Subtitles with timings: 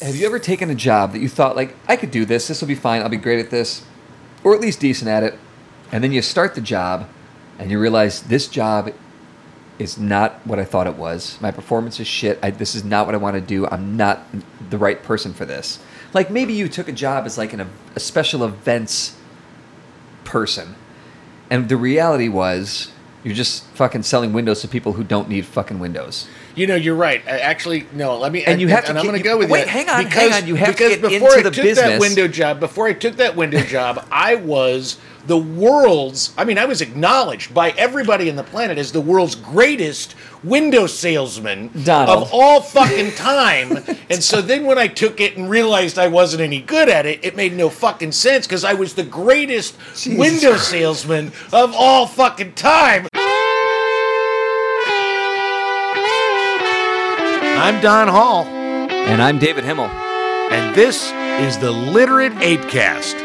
[0.00, 2.60] have you ever taken a job that you thought like I could do this, this
[2.60, 3.84] will be fine, I'll be great at this,
[4.42, 5.38] or at least decent at it,
[5.92, 7.08] and then you start the job,
[7.58, 8.92] and you realize this job
[9.78, 11.38] is not what I thought it was.
[11.40, 12.38] My performance is shit.
[12.42, 13.66] I, this is not what I want to do.
[13.66, 14.20] I'm not
[14.68, 15.78] the right person for this.
[16.12, 19.16] Like maybe you took a job as like an, a special events
[20.24, 20.74] person,
[21.50, 22.92] and the reality was
[23.22, 26.26] you're just fucking selling windows to people who don't need fucking windows.
[26.60, 27.22] You know, you're right.
[27.26, 28.18] I- Actually, no.
[28.18, 28.44] Let me.
[28.44, 29.54] And you have to And I'm going to go with you.
[29.54, 31.42] wait, that hang on, because, hang on, you have to because get before into I
[31.42, 31.88] the took business.
[31.88, 36.34] that window job, before I took that window job, I was the world's.
[36.36, 40.86] I mean, I was acknowledged by everybody in the planet as the world's greatest window
[40.86, 42.24] salesman Donald.
[42.24, 43.78] of all fucking time.
[44.10, 47.24] and so then when I took it and realized I wasn't any good at it,
[47.24, 52.06] it made no fucking sense because I was the greatest Jesus window salesman of all
[52.06, 53.06] fucking time.
[57.60, 58.46] I'm Don Hall.
[58.46, 59.84] And I'm David Himmel.
[59.84, 61.12] And this
[61.44, 63.18] is the Literate ApeCast.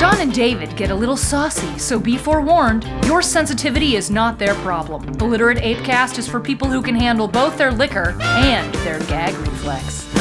[0.00, 4.56] Don and David get a little saucy, so be forewarned, your sensitivity is not their
[4.56, 5.12] problem.
[5.12, 9.32] The Literate ApeCast is for people who can handle both their liquor and their gag
[9.36, 10.12] reflex.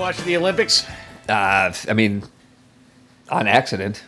[0.00, 0.86] Watching the Olympics?
[1.28, 2.24] Uh, I mean,
[3.28, 4.02] on accident.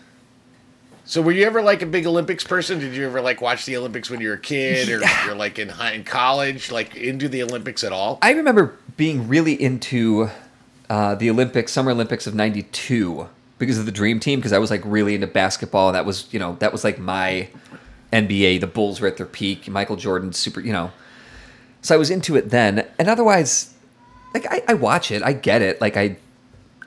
[1.04, 2.78] So were you ever like a big Olympics person?
[2.78, 5.58] Did you ever like watch the Olympics when you were a kid or you're like
[5.58, 8.18] in high, in college, like into the Olympics at all?
[8.22, 10.30] I remember being really into
[10.88, 14.38] uh, the Olympics, Summer Olympics of '92 because of the Dream Team.
[14.38, 15.92] Because I was like really into basketball.
[15.92, 17.48] That was, you know, that was like my
[18.12, 18.60] NBA.
[18.60, 19.68] The Bulls were at their peak.
[19.68, 20.92] Michael Jordan, super, you know.
[21.82, 23.71] So I was into it then, and otherwise,
[24.34, 25.80] like I, I watch it, I get it.
[25.80, 26.16] Like I,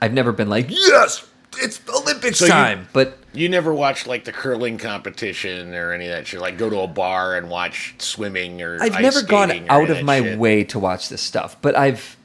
[0.00, 1.26] I've never been like, yes,
[1.58, 2.88] it's Olympics So you- time.
[2.92, 6.40] but You never watched like the curling competition or any of that shit?
[6.40, 10.20] Like go to a bar and watch swimming or I've never gone out of my
[10.20, 10.38] shit?
[10.38, 12.16] way to watch this stuff, but I've,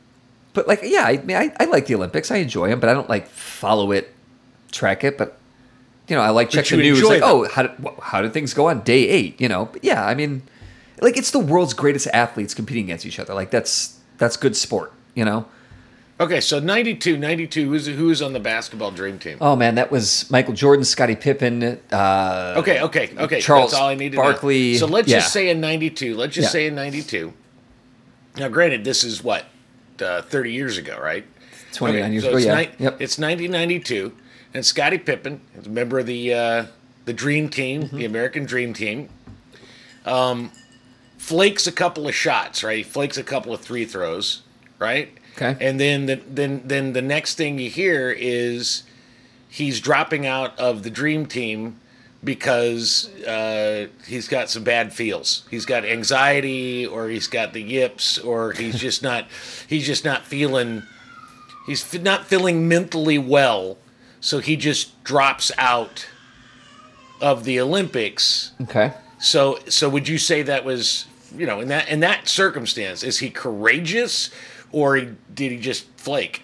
[0.53, 2.29] but like, yeah, I mean, I, I like the Olympics.
[2.29, 4.13] I enjoy them, but I don't like follow it,
[4.71, 5.17] track it.
[5.17, 5.37] But
[6.09, 7.01] you know, I like check the news.
[7.01, 7.29] Like, them.
[7.29, 7.71] oh, how did
[8.01, 9.39] how did things go on day eight?
[9.39, 10.41] You know, but yeah, I mean,
[10.99, 13.33] like it's the world's greatest athletes competing against each other.
[13.33, 14.91] Like that's that's good sport.
[15.15, 15.45] You know.
[16.19, 19.37] Okay, so 92, 92, who's, who was on the basketball dream team?
[19.41, 21.79] Oh man, that was Michael Jordan, Scottie Pippen.
[21.91, 23.41] Uh, Okay, okay, okay.
[23.41, 24.75] Charles That's all I need to Barkley.
[24.75, 25.17] So let's yeah.
[25.17, 26.15] just say in '92.
[26.15, 26.51] Let's just Yeah.
[26.51, 27.33] say in '92.
[28.37, 29.45] Now, granted, this is what
[30.01, 31.25] uh, 30 years ago, right?
[31.73, 32.55] 29 years so ago, It's, yeah.
[32.55, 33.01] ni- Yep.
[33.01, 34.13] it's 1992,
[34.53, 36.65] and Scottie Pippen is a member of the uh,
[37.05, 37.97] the Dream Team, Mm-hmm.
[37.97, 39.09] the American Dream Team.
[40.05, 40.51] Um,
[41.17, 42.77] flakes a couple of shots, right?
[42.77, 44.41] He flakes a couple of three throws,
[44.81, 45.09] right?
[45.35, 45.55] Okay.
[45.65, 48.83] And then the, then then the next thing you hear is
[49.47, 51.79] he's dropping out of the dream team
[52.23, 55.45] because uh, he's got some bad feels.
[55.49, 59.27] He's got anxiety, or he's got the yips, or he's just not
[59.67, 60.83] he's just not feeling
[61.65, 63.77] he's not feeling mentally well.
[64.19, 66.07] So he just drops out
[67.21, 68.51] of the Olympics.
[68.61, 68.93] Okay.
[69.19, 71.05] So so would you say that was
[71.35, 74.29] you know in that in that circumstance is he courageous
[74.71, 76.43] or he, did he just flake?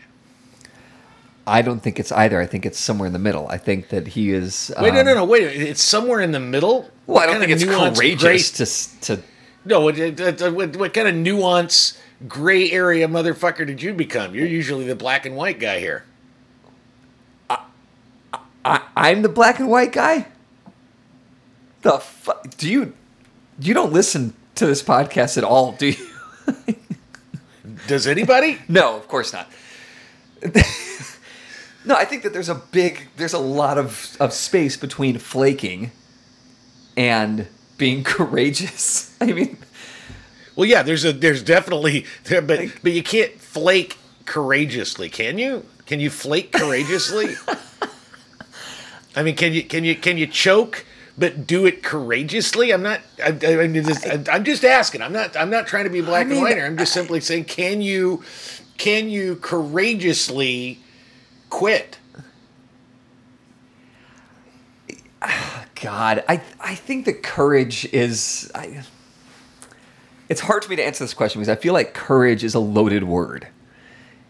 [1.48, 2.42] I don't think it's either.
[2.42, 3.48] I think it's somewhere in the middle.
[3.48, 4.72] I think that he is.
[4.80, 5.26] Wait, no, um, no, no.
[5.26, 6.90] Wait, it's somewhere in the middle.
[7.08, 8.52] Well, I don't think it's courageous
[9.00, 9.24] to to.
[9.64, 13.82] No, what, uh, uh, uh, what, what, what kind of nuance, gray area motherfucker did
[13.82, 14.36] you become?
[14.36, 16.04] You're usually the black and white guy here.
[17.50, 17.60] I,
[18.66, 20.28] I, I'm the black and white guy.
[21.82, 22.58] The fuck?
[22.58, 22.94] Do you?
[23.60, 26.76] You don't listen to this podcast at all, do you?
[27.88, 28.60] Does anybody?
[28.68, 29.50] No, of course not.
[31.86, 35.92] no, I think that there's a big, there's a lot of, of space between flaking
[36.96, 39.16] and being courageous.
[39.22, 39.58] I mean,
[40.56, 40.84] well, yeah.
[40.84, 45.66] There's a there's definitely there, but but you can't flake courageously, can you?
[45.86, 47.36] Can you flake courageously?
[49.16, 50.86] I mean, can you can you can you choke?
[51.18, 52.72] But do it courageously.
[52.72, 53.02] I'm not.
[53.24, 55.02] I, I I, I'm just asking.
[55.02, 55.36] I'm not.
[55.36, 56.60] I'm not trying to be black mean, and white.
[56.62, 58.24] I'm just simply saying, can you,
[58.78, 60.80] can you courageously
[61.50, 61.98] quit?
[65.82, 68.52] God, I I think the courage is.
[68.54, 68.84] I,
[70.30, 72.60] it's hard for me to answer this question because I feel like courage is a
[72.60, 73.48] loaded word.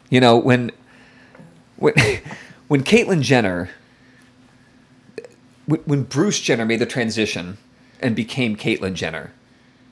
[0.09, 0.71] You know, when
[1.77, 1.93] when
[2.67, 3.69] when Caitlyn Jenner,
[5.67, 7.57] when, when Bruce Jenner made the transition
[8.01, 9.31] and became Caitlyn Jenner,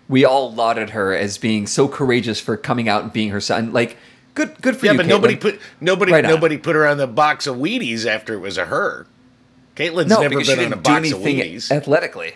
[0.10, 3.72] we all lauded her as being so courageous for coming out and being her son.
[3.74, 3.98] Like
[4.34, 4.98] good good for Yeah, you.
[4.98, 8.40] but nobody put nobody Right nobody put her on the box of Wheaties after it
[8.40, 9.06] was a her.
[9.76, 11.70] Caitlyn's no never been on a box of Wheaties.
[11.72, 12.36] athletically.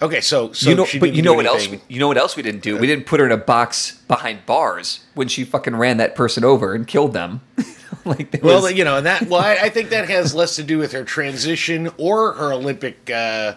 [0.00, 1.66] okay, so so you know, she but you know what else?
[1.66, 2.76] anything- You know what else we didn't do?
[2.78, 6.14] We uh, didn't put her in a box behind bars when she fucking ran that
[6.14, 7.40] person over and killed them.
[8.04, 10.56] like there Well, was, you know, and that well, I, I think that has less
[10.56, 13.54] to do with her transition or her Olympic uh,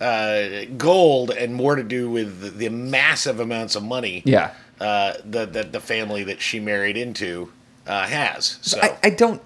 [0.00, 4.22] uh, gold, and more to do with the, the massive amounts of money.
[4.24, 4.52] yeah.
[4.80, 7.50] uh, the, the the family that she married into
[7.86, 8.58] uh, has.
[8.62, 9.40] So I, I don't.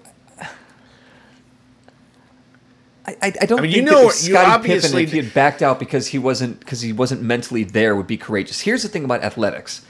[3.03, 5.61] I, I don't I mean, think you know, you obviously Pippen, if he had backed
[5.63, 8.61] out because he wasn't because he wasn't mentally there, would be courageous.
[8.61, 9.83] Here's the thing about athletics.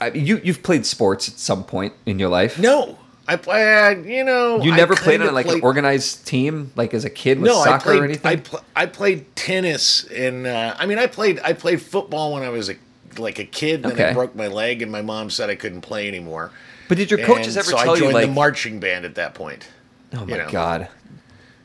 [0.00, 2.58] I, you you've played sports at some point in your life.
[2.58, 2.98] no,
[3.28, 3.74] I play.
[3.74, 7.10] Uh, you know, you I never played on like an organized team, like as a
[7.10, 8.00] kid with No, I soccer played.
[8.00, 8.30] or anything.
[8.32, 11.38] I, pl- I played tennis, and uh, I mean, I played.
[11.44, 12.76] I played football when I was a
[13.18, 13.84] like a kid.
[13.84, 16.50] And then I broke my leg, and my mom said I couldn't play anymore.
[16.88, 19.14] but did your coaches And ever so tell I you like, the marching band at
[19.16, 19.68] that point.
[20.12, 20.50] "Oh my you know.
[20.50, 20.88] god"?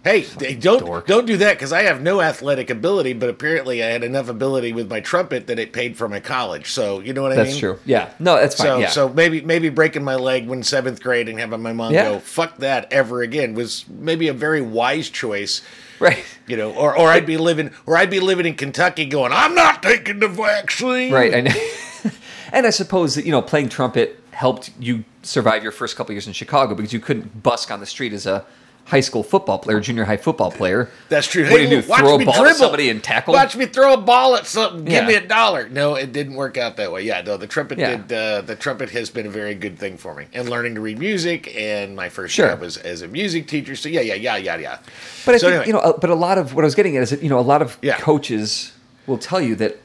[0.06, 1.07] Hey, they don't dork.
[1.07, 4.72] don't do that because I have no athletic ability, but apparently I had enough ability
[4.72, 6.69] with my trumpet that it paid for my college.
[6.69, 7.54] So you know what I That's mean?
[7.54, 7.80] That's true.
[7.86, 8.12] Yeah.
[8.19, 8.68] No, that's fine.
[8.68, 8.90] So yeah.
[8.90, 12.10] so maybe maybe breaking my leg when seventh grade and having my mom Yeah.
[12.12, 15.63] go fuck that ever again was maybe a very wise choice.
[16.00, 16.24] right.
[16.46, 19.56] You know, or, or I'd be living or I'd be living in Kentucky going, I'm
[19.56, 21.12] not taking the vaccine.
[21.12, 21.34] Right.
[21.34, 22.12] I know.
[22.52, 26.28] and I suppose that you know playing trumpet helped you survive your first couple years
[26.28, 28.46] in Chicago because you couldn't busk on the street as a
[28.86, 30.90] high school football player, junior high football player.
[31.10, 31.44] That's true.
[31.50, 31.82] What do you do?
[31.82, 32.46] Throw a ball dribble.
[32.50, 33.34] at somebody and tackle?
[33.34, 34.86] Watch me throw a ball at something.
[34.86, 35.00] Yeah.
[35.00, 35.68] Give me a dollar.
[35.70, 37.02] No, it didn't work out that way.
[37.02, 37.98] Yeah, no, the trumpet Yeah.
[37.98, 38.14] did.
[38.14, 41.00] Uh, the trumpet has been a very good thing for me, and learning to read
[41.00, 41.52] music.
[41.56, 42.50] And my first Sure.
[42.50, 43.76] job was as a music teacher.
[43.76, 44.78] So yeah, yeah, yeah, yeah, yeah.
[45.26, 46.76] But I so think anyway, you know, uh, but a lot of what I was
[46.76, 47.98] getting at is that you know a lot of Yeah.
[47.98, 48.72] coaches
[49.08, 49.78] will tell you that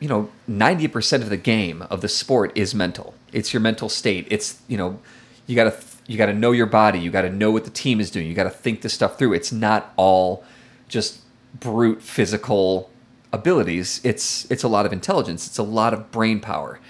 [0.00, 3.14] you know ninety percent of the game of the sport is mental.
[3.32, 4.26] It's your mental state.
[4.30, 4.98] It's you know
[5.46, 5.70] you got to
[6.08, 6.98] you got to know your body.
[6.98, 8.26] You got to know what the team is doing.
[8.26, 9.34] You got to think this stuff through.
[9.34, 10.42] It's not all
[10.88, 11.20] just
[11.54, 12.90] brute physical
[13.32, 14.00] abilities.
[14.02, 15.46] It's it's a lot of intelligence.
[15.46, 16.80] It's a lot of brain power.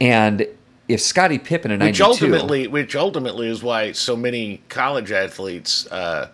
[0.00, 0.46] And
[0.88, 6.30] if Scottie Pippen in which ultimately, which ultimately is why so many college athletes uh,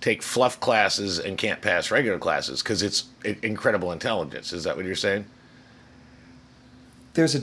[0.00, 4.52] take fluff classes and can't pass regular classes because it's incredible intelligence.
[4.52, 5.26] Is that what you're saying?
[7.18, 7.42] there's a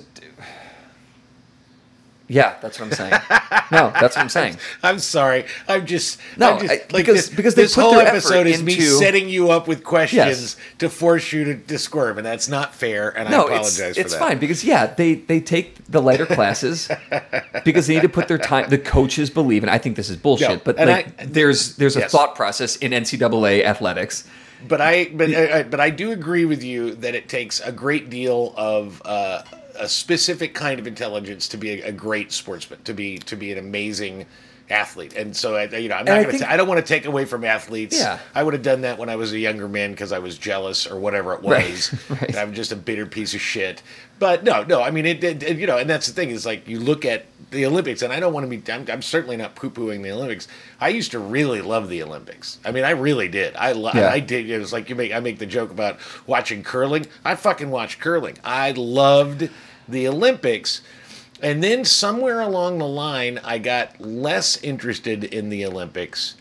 [2.28, 3.12] yeah, that's what I'm saying.
[3.72, 4.58] no, that's what I'm saying.
[4.84, 5.46] I'm sorry.
[5.68, 8.48] I'm just No, I'm just, I- because- this, because they this put whole their episode
[8.48, 10.56] is me setting you up with questions Yes.
[10.80, 13.10] to force you to, to squirm, and that's not fair.
[13.10, 14.20] And I apologize it's for it's that.
[14.20, 16.90] fine because yeah, they they take the lighter classes
[17.66, 18.70] because they need to put their time.
[18.70, 20.50] The coaches believe, and I think this is bullshit.
[20.50, 22.12] No, but like, I- there's there's a Yes.
[22.12, 24.28] thought process in NCAA athletics.
[24.68, 27.72] But I but I, I- but I do agree with you that it takes a
[27.72, 29.44] great deal of uh,
[29.78, 33.52] a specific kind of intelligence to be a, a great sportsman, to be to be
[33.52, 34.26] an amazing
[34.70, 35.14] athlete.
[35.16, 36.52] And so I, you know, I'm not going to.
[36.52, 37.98] I don't want to take away from athletes.
[37.98, 38.20] Yeah.
[38.34, 40.88] I would have done that when I was a younger man because I was jealous
[40.88, 41.94] or whatever it was.
[42.10, 42.24] right.
[42.24, 43.84] And I'm just a bitter piece of shit.
[44.18, 44.82] But no, no.
[44.82, 47.06] I mean, it, it, it- You know, and that's the thing is like you look
[47.06, 48.72] at the Olympics, and I don't want to be.
[48.72, 50.48] I'm, I'm certainly not poo pooing the Olympics.
[50.80, 52.58] I used to really love the Olympics.
[52.66, 53.56] I mean, I really did.
[53.56, 54.10] I lo- Yeah.
[54.10, 54.50] I did.
[54.50, 55.14] It was like you make.
[55.14, 57.06] I make the joke about watching curling.
[57.24, 58.38] I fucking watched curling.
[58.44, 59.50] I loved
[59.88, 60.82] the Olympics.
[61.42, 66.36] And then somewhere along the line, I got less interested in the Olympics.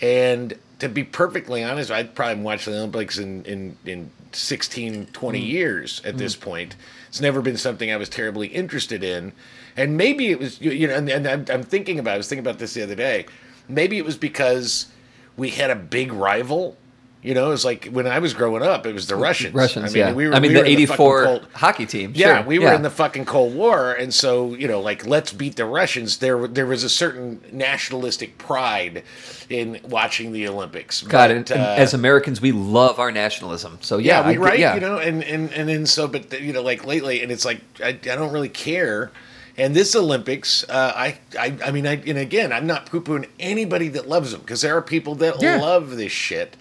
[0.00, 5.40] And to be perfectly honest, I'd probably watched the Olympics in, in, in 16, 20
[5.40, 5.46] mm.
[5.46, 6.40] years at this mm.
[6.40, 6.76] point.
[7.08, 9.32] It's never been something I was terribly interested in.
[9.76, 12.28] And maybe it was, you you know, and, and I'm, I'm thinking about, I was
[12.28, 13.26] thinking about this the other day.
[13.68, 14.86] Maybe it was because
[15.36, 16.76] we had a big rival.
[17.26, 19.52] You know, it was like when I was growing up, it was the Russians.
[19.52, 20.12] Russians, I mean, yeah.
[20.12, 22.12] we were, I mean, we the were in fucking '84 cold- hockey team.
[22.14, 25.32] yeah, sure, we were in the fucking Cold War, and so you know, like let's
[25.32, 26.18] beat the Russians.
[26.18, 29.02] There, there was a certain nationalistic pride
[29.50, 31.02] in watching the Olympics.
[31.02, 33.78] God, But, and, and uh, as Americans, we love our nationalism.
[33.80, 34.74] So yeah, yeah, we get- right, yeah.
[34.74, 37.60] you know, and and and then so, but you know, like lately, and it's like
[37.82, 39.10] I, I don't really care.
[39.58, 43.26] And this Olympics, uh, I, I, I mean, I, and again, I'm not poo pooing
[43.40, 45.56] anybody that loves them because there are people that Yeah.
[45.60, 46.56] love this shit.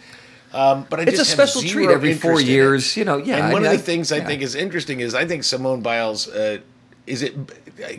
[0.55, 2.55] Um, but I It's a special treat every four interest in it.
[2.55, 4.25] years, you know, yeah, And I one mean, of the I- things I yeah.
[4.27, 6.27] think is interesting is I think Simone Biles.
[6.29, 6.59] Uh,
[7.07, 7.35] is it?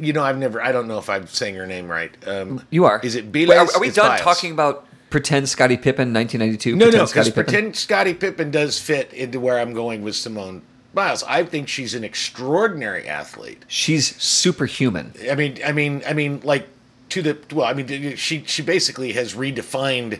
[0.00, 0.60] You know, I've never.
[0.62, 2.10] I don't know if I'm saying her name right.
[2.26, 2.98] Um, You are.
[3.04, 3.72] Is it Wait, Biles?
[3.72, 4.22] Are, are we It's done Biles.
[4.22, 6.74] talking about pretend Scottie Pippen, 1992?
[6.76, 10.62] No, pretend no, because pretend Scottie Pippen does fit into where I'm going with Simone
[10.94, 11.22] Biles.
[11.28, 13.64] I think she's an extraordinary athlete.
[13.68, 15.12] She's superhuman.
[15.30, 16.66] I mean, I mean, I mean, like
[17.10, 20.18] to the well, I mean, she she basically has redefined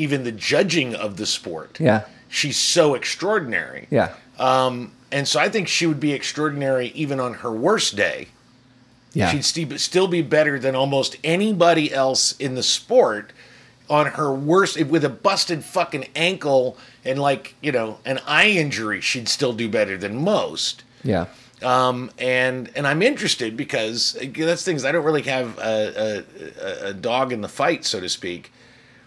[0.00, 1.78] even the judging of the sport.
[1.78, 2.04] Yeah.
[2.28, 3.86] she's so extraordinary.
[3.90, 4.14] Yeah.
[4.38, 8.28] Um, and so I think she would be extraordinary even on her worst day.
[9.12, 9.30] Yeah.
[9.30, 13.32] She'd st- still be better than almost anybody else in the sport
[13.88, 19.00] on her worst with a busted fucking ankle and like, you know, an eye injury,
[19.00, 20.84] she'd still do better than most.
[21.02, 21.26] Yeah.
[21.62, 26.24] Um, and and I'm interested because that's things I don't really have a,
[26.62, 28.52] a, a dog in the fight, so to speak.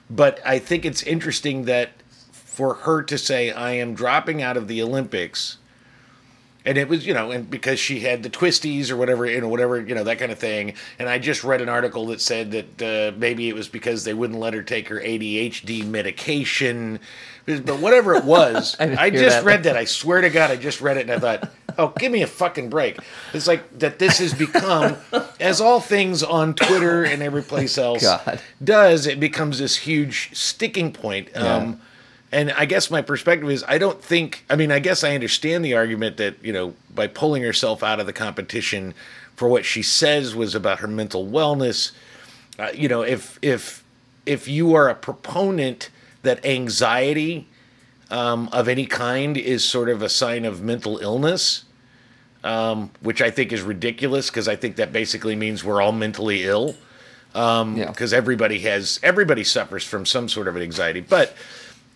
[0.10, 1.92] But I think it's interesting that
[2.32, 5.58] for her to say I am dropping out of the Olympics,
[6.66, 9.48] and it was you know, and because she had the twisties or whatever, you know,
[9.48, 10.74] whatever you know that kind of thing.
[11.00, 14.14] And I just read an article that said that uh, maybe it was because they
[14.14, 17.00] wouldn't let her take her ADHD medication.
[17.46, 19.46] But whatever it was, I I, just that.
[19.46, 19.76] read that.
[19.76, 22.28] I swear to God, I just read it and I thought, oh, give me a
[22.28, 22.98] fucking break.
[23.34, 24.98] It's like that this has become,
[25.40, 28.40] as all things on Twitter and every place else God.
[28.64, 31.36] does, it becomes this huge sticking point.
[31.36, 31.82] Um,
[32.32, 35.64] and I guess my perspective is I don't think, I mean, I guess I understand
[35.64, 38.96] the argument that, you know, by pulling herself out of the competition
[39.36, 41.92] for what she says was about her mental wellness,
[42.58, 43.84] uh, you know, if, if,
[44.26, 45.90] if you are a proponent
[46.24, 47.48] that anxiety
[48.12, 51.64] um, of any kind is sort of a sign of mental illness,
[52.44, 56.44] um, which I think is ridiculous because I think that basically means we're all mentally
[56.44, 56.76] ill
[57.36, 57.88] Yeah.
[57.88, 61.00] because everybody has everybody suffers from some sort of an anxiety.
[61.02, 61.36] But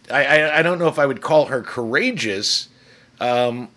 [0.10, 2.70] I, I, I don't know if I would call her courageous.
[3.20, 3.70] Um,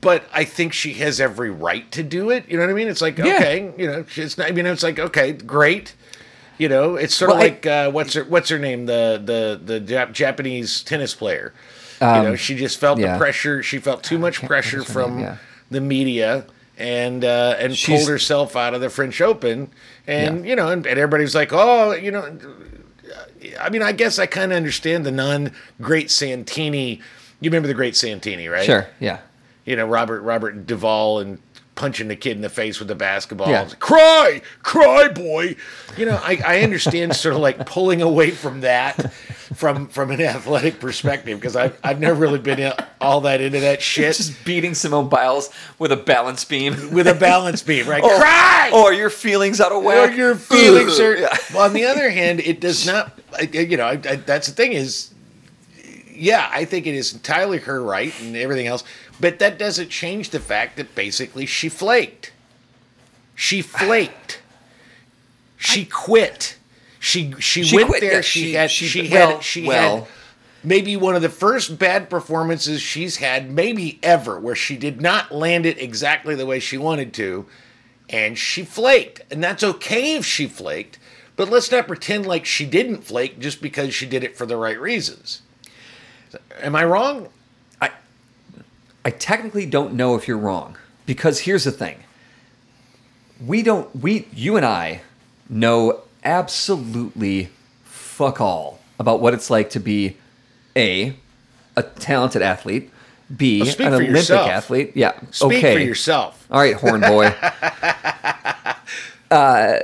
[0.00, 2.48] but I think she has every right to do it.
[2.48, 2.86] You know what I mean?
[2.88, 3.36] It's like Yeah.
[3.36, 4.46] okay, you know, it's not.
[4.48, 5.94] I mean, it's like okay, great.
[6.58, 9.20] You know, it's sort Well, of I- like uh, what's her what's her name the
[9.24, 11.52] the the Jap- Japanese tennis player.
[12.00, 13.12] you know, she just felt Um, yeah.
[13.14, 13.62] the pressure.
[13.62, 15.36] She felt too much pressure think of her from yeah.
[15.70, 16.44] the media
[16.76, 19.70] and uh, and She's- pulled herself out of the French Open.
[20.06, 20.50] And Yeah.
[20.50, 22.38] you know, and, and everybody was like, oh, you know,
[23.60, 27.00] I mean, I guess I kind of understand the non great Santini.
[27.40, 28.64] You remember the great Santini, right?
[28.64, 28.86] Sure.
[29.00, 29.18] Yeah.
[29.64, 31.38] You know, Robert Robert Duvall and
[31.74, 33.48] punching the kid in the face with the basketball.
[33.48, 33.62] Yeah.
[33.62, 35.56] Like, cry, cry, boy.
[35.96, 40.20] You know, I, I understand sort of like pulling away from that from from an
[40.20, 44.44] athletic perspective because I've, I've never really been in- all that into that shit Just
[44.44, 46.92] beating Simone Biles with a balance beam.
[46.92, 48.02] with a balance beam, right?
[48.04, 48.70] Oh, Cry!
[48.72, 50.12] Or your feelings out of whack.
[50.12, 51.16] or your feelings are.
[51.16, 51.36] Yeah.
[51.56, 53.18] On the other hand, it does not.
[53.32, 55.12] I- You know, I, I, that's the thing is,
[56.16, 58.84] yeah, I think it is entirely her right and everything else,
[59.20, 62.32] but that doesn't change the fact that basically she flaked.
[63.34, 64.40] She flaked.
[65.56, 66.56] She quit.
[67.00, 68.14] She she, She went quit, there.
[68.14, 69.96] yeah, she, she- had she- she well, had she well.
[70.00, 70.08] had
[70.62, 75.30] maybe one of the first bad performances she's had maybe ever where she did not
[75.30, 77.44] land it exactly the way she wanted to
[78.08, 80.98] and she flaked and that's okay if she flaked
[81.36, 84.56] but let's not pretend like she didn't flake just because she did it for the
[84.56, 85.42] right reasons
[86.62, 87.28] am i wrong
[89.04, 91.98] I technically don't know if you're wrong because here's the thing.
[93.44, 95.02] We don't we you and I
[95.48, 97.50] know absolutely
[97.82, 100.16] fuck all about what it's like to be
[100.76, 101.16] a
[101.76, 102.90] a talented athlete,
[103.36, 104.48] b Well, an Olympic yourself.
[104.48, 104.92] athlete.
[104.94, 105.18] Yeah.
[105.30, 105.74] speak okay.
[105.74, 107.26] for yourself All right, horn boy.
[109.30, 109.80] uh,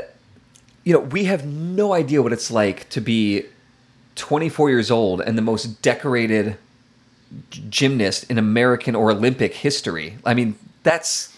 [0.84, 3.44] you know, we have no idea what it's like to be
[4.14, 6.56] 24 years old and the most decorated
[7.68, 10.18] gymnast in American or Olympic history.
[10.25, 11.37] I mean, that's.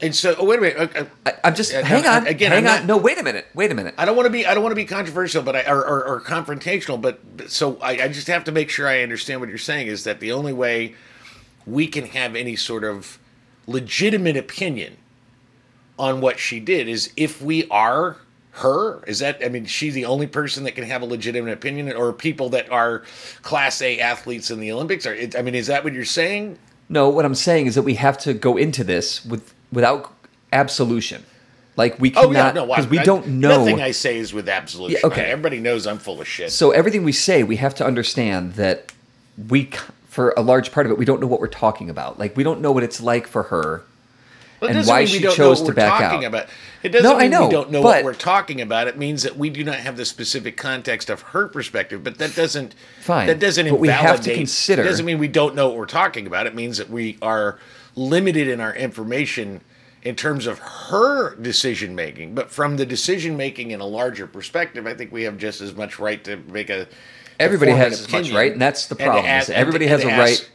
[0.00, 1.72] and so oh, wait a minute uh, uh, I, I'm just.
[1.72, 2.26] No, hang on.
[2.26, 2.86] again, hang on.
[2.86, 3.46] No, wait a minute.
[3.54, 3.94] Wait a minute.
[3.98, 6.04] I don't want to be I don't want to be controversial, but I or, or,
[6.04, 7.00] or confrontational.
[7.00, 9.86] But but- so I, I just have to make sure I understand what you're saying
[9.86, 10.94] is that the only way
[11.66, 13.18] we can have any sort of
[13.66, 14.96] legitimate opinion
[15.98, 18.16] on what she did is if we are
[18.58, 19.02] her.
[19.06, 22.12] Is that I mean she's the only person that can have a legitimate opinion, or
[22.12, 23.02] people that are
[23.42, 25.06] class A athletes in the Olympics?
[25.06, 26.58] Or I mean, is that what you're saying?
[26.88, 30.12] No, what I'm saying is that we have to go into this with without
[30.52, 31.24] absolution.
[31.76, 33.58] Like we Oh yeah, cannot no, because we I- don't know.
[33.58, 34.98] Nothing I say is with absolution.
[35.02, 35.22] Yeah, okay.
[35.30, 36.50] everybody knows I'm full of shit.
[36.50, 38.92] So everything we say, we have to understand that
[39.48, 39.70] we,
[40.08, 42.18] for a large part of it, we don't know what we're talking about.
[42.18, 43.84] Like we don't know what it's like for her.
[44.60, 46.06] Well, it and doesn't why mean she we don't chose know to what back we're
[46.08, 46.28] talking out.
[46.28, 46.46] about.
[46.82, 48.88] It doesn't No, I mean know, we don't know but- what we're talking about.
[48.88, 52.02] It means that we do not have the specific context of her perspective.
[52.02, 54.36] But that doesn't Fine, That doesn't but we have to invalidate.
[54.36, 56.46] consider- It doesn't mean we don't know what we're talking about.
[56.46, 57.58] It means that we are
[57.94, 59.60] limited in our information
[60.02, 62.34] in terms of her decision making.
[62.34, 65.74] But from the decision making in a larger perspective, I think we have just as
[65.74, 66.86] much right to make a.
[67.40, 69.24] Everybody has as much right, and that's the problem.
[69.24, 70.48] ask- everybody has a right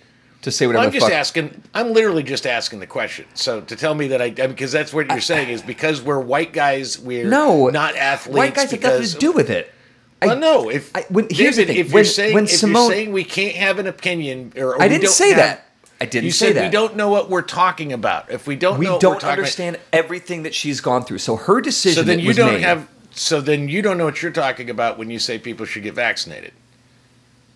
[0.43, 1.13] to say whatever well, I'm just fuck.
[1.13, 1.63] asking.
[1.73, 3.25] I'm literally just asking the question.
[3.33, 6.53] So to tell me that I, because that's what you're saying is because we're white
[6.53, 8.37] guys, we're no, not athletes.
[8.37, 9.73] White guys have nothing to do with it.
[10.21, 10.69] I- Well, no.
[10.69, 11.77] If I- when- here's the David, thing.
[11.85, 14.75] if When- you're saying when if Simone- you're saying we can't have an opinion, or,
[14.75, 15.69] or I didn't say have- that.
[16.01, 16.63] I didn't you say said that.
[16.65, 18.29] we don't know what we're talking about.
[18.29, 21.05] If we don't we know what we're don't talking about- understand everything that she's gone
[21.05, 21.19] through.
[21.19, 21.95] So her decision.
[21.95, 24.97] so then you don't made- have so then you don't know what you're talking about
[24.97, 26.51] when you say people should get vaccinated.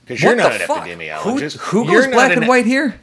[0.07, 0.85] Because you're not an fuck?
[0.87, 1.57] epidemiologist.
[1.57, 2.99] Who, who You're goes black an- and white here?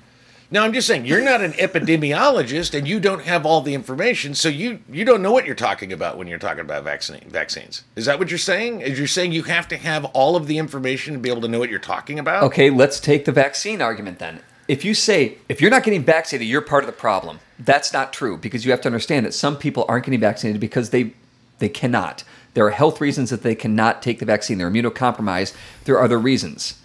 [0.50, 4.34] No, I'm just saying you're not an epidemiologist and you don't have all the information,
[4.34, 7.82] so you you don't know what you're talking about when you're talking about vaccine vaccines.
[7.96, 8.80] Is that what you're saying?
[8.80, 11.48] Is you're saying you have to have all of the information to be able to
[11.48, 12.44] know what you're talking about?
[12.44, 14.40] Okay, let's take the vaccine argument then.
[14.68, 17.40] If you say if you're not getting vaccinated, you're part of the problem.
[17.58, 20.90] That's not true because you have to understand that some people aren't getting vaccinated because
[20.90, 21.14] they
[21.58, 22.22] they cannot.
[22.54, 24.58] There are health reasons that they cannot take the vaccine.
[24.58, 25.54] They're immunocompromised.
[25.84, 26.80] There are other reasons.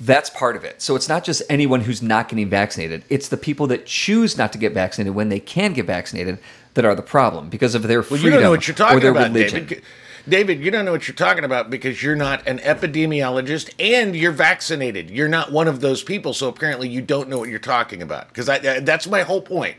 [0.00, 0.80] That's part of it.
[0.80, 3.04] So it's not just anyone who's not getting vaccinated.
[3.10, 6.38] It's the people that choose not to get vaccinated when they can get vaccinated
[6.74, 9.00] that are the problem because of their Well, you don't know what you're or talking
[9.00, 9.66] their about, religion.
[9.66, 9.82] David.
[10.28, 14.32] David, you don't know what you're talking about because you're not an epidemiologist and you're
[14.32, 15.10] vaccinated.
[15.10, 18.28] You're not one of those people, so apparently you don't know what you're talking about.
[18.28, 19.76] Because that's my whole point.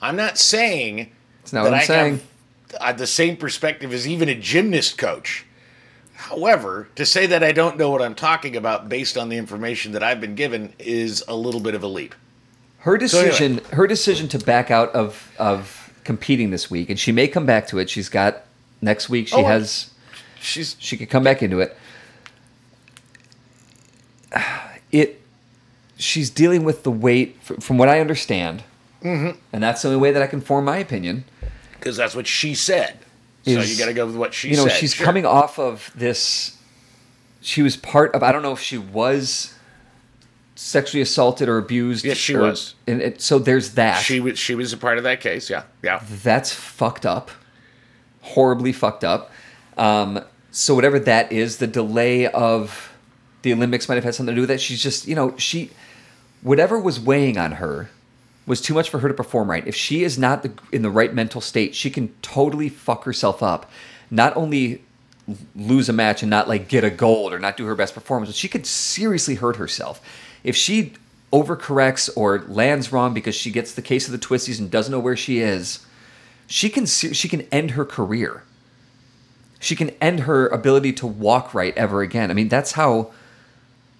[0.00, 1.10] I'm not saying
[1.52, 2.20] not what I'm saying.
[2.72, 5.44] have uh, the same perspective as even a gymnast coach.
[6.18, 9.92] However, to say that I don't know what I'm talking about based on the information
[9.92, 12.12] that I've been given is a little bit of a leap.
[12.80, 13.06] Her anyway.
[13.06, 17.46] decision, her decision to back out of of competing this week, and she may come
[17.46, 17.88] back to it.
[17.88, 18.42] She's got
[18.82, 19.28] next week.
[19.28, 19.90] She Oh, has.
[20.40, 21.76] She's She could come back into it.
[24.90, 25.20] It.
[25.98, 28.64] She's dealing with the weight, from what I understand,
[29.04, 29.38] Mm-hmm.
[29.52, 31.24] and that's the only way that I can form my opinion.
[31.72, 32.98] because that's what she said.
[33.48, 34.72] So you got to go with what she you know, said.
[34.76, 35.04] she's Sure.
[35.04, 36.56] coming off of this.
[37.40, 38.22] She was part of.
[38.22, 39.54] I don't know if she was
[40.54, 42.04] sexually assaulted or abused.
[42.04, 42.74] Yes, she or- was.
[42.86, 44.02] And it, so there's that.
[44.02, 45.48] She was she was a part of that case.
[45.48, 46.02] Yeah, yeah.
[46.22, 47.30] that's fucked up,
[48.22, 49.30] horribly fucked up.
[49.76, 52.92] Um, so whatever that is, the delay of
[53.42, 54.60] the Olympics might have had something to do with that.
[54.60, 55.70] She's just, you know, she,
[56.42, 57.88] whatever was weighing on her,
[58.48, 59.66] was too much for her to perform right.
[59.66, 63.42] If she is not the, in the right mental state, she can totally fuck herself
[63.42, 63.70] up.
[64.10, 64.82] Not only
[65.54, 68.30] lose a match and not like get a gold or not do her best performance,
[68.30, 70.00] but she could seriously hurt herself.
[70.42, 70.94] If she
[71.32, 75.00] overcorrects or lands wrong because she gets the case of the twisties and doesn't know
[75.00, 75.84] where she is,
[76.46, 78.42] she can she can end her career.
[79.60, 82.30] She can end her ability to walk right ever again.
[82.30, 83.12] I mean, that's how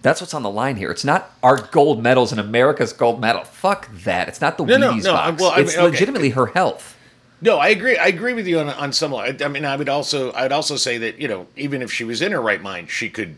[0.03, 0.91] that's what's on the line here.
[0.91, 3.45] It's not our gold medals and America's gold medal.
[3.45, 4.29] Fuck that.
[4.29, 5.43] It's not the No, no, Wheaties no, I- box.
[5.43, 5.91] well, I it's mean, okay.
[5.93, 6.97] legitimately her health.
[7.41, 7.97] No, I agree.
[7.97, 9.37] I agree with you on on some level.
[9.41, 11.93] I, I mean, I would also I would also say that you know even if
[11.93, 13.37] she was in her right mind, she could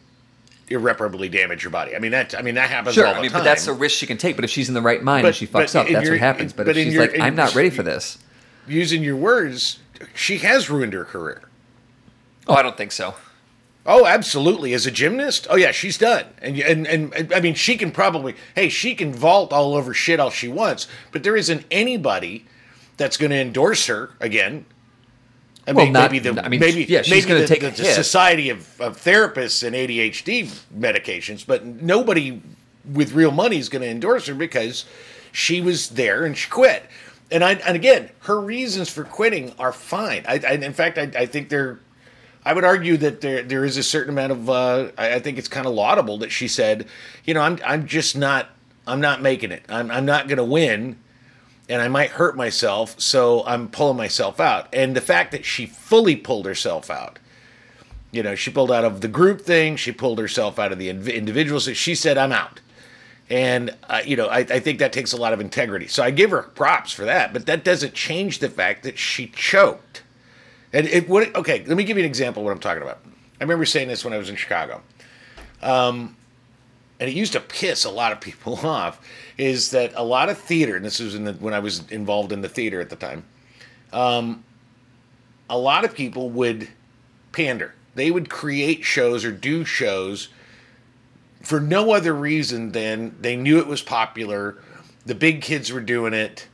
[0.68, 1.94] irreparably damage her body.
[1.96, 3.40] I mean that I mean that happens Sure, all the I mean, time.
[3.40, 4.36] but that's a risk she can take.
[4.36, 6.20] But if she's in the right mind But- and she fucks up, that's your- what
[6.20, 6.52] happens.
[6.54, 8.18] But, but if she's your- like, I'm not ready for this.
[8.66, 9.80] Using your words,
[10.14, 11.42] she has ruined her career.
[12.46, 13.14] Oh, I don't think so.
[13.86, 14.74] Oh, absolutely.
[14.74, 16.26] As a gymnast, oh yeah, she's done.
[16.42, 19.94] And, and and and I mean, she can probably hey, she can vault all over
[19.94, 22.44] shit all she wants, but there isn't anybody
[22.96, 24.66] that's going to endorse her again.
[25.66, 27.70] I Well, mean, not- maybe the I mean, maybe yeah, she's gonna take the, a
[27.70, 27.84] the.
[27.84, 32.42] Society of, of Therapists and ADHD medications, but nobody
[32.92, 34.84] with real money is going to endorse her because
[35.32, 36.84] she was there and she quit.
[37.30, 40.24] And I and again, her reasons for quitting are fine.
[40.26, 41.78] I, I in fact, I, I think they're
[42.44, 45.38] I would argue that there there is a certain amount of uh, I, I think
[45.38, 46.86] it's kind of laudable that she said,
[47.24, 48.48] you know, I'm I'm just not
[48.86, 49.62] I'm not making it.
[49.68, 50.98] I'm I'm not going to win,
[51.68, 54.68] and I might hurt myself, so I'm pulling myself out.
[54.72, 57.18] And the fact that she fully pulled herself out,
[58.10, 60.88] you know, she pulled out of the group thing, she pulled herself out of the
[60.88, 61.64] inv- individuals.
[61.76, 62.60] She said, I'm out.
[63.28, 65.88] And uh, you know, I, I think that takes a lot of integrity.
[65.88, 69.28] So I give her props for that, but that doesn't change the fact that she
[69.28, 70.02] choked.
[70.72, 71.64] And it would okay.
[71.64, 73.00] Let me give you an example of what I'm talking about.
[73.40, 74.82] I remember saying this when I was in Chicago,
[75.62, 76.16] um,
[77.00, 79.00] and it used to piss a lot of people off.
[79.36, 80.76] Is that a lot of theater?
[80.76, 83.24] And this was the, when I was involved in the theater at the time.
[83.92, 84.44] Um,
[85.48, 86.68] a lot of people would
[87.32, 87.74] pander.
[87.94, 90.28] They would create shows or do shows
[91.42, 94.58] for no other reason than they knew it was popular.
[95.06, 96.46] The big kids were doing it.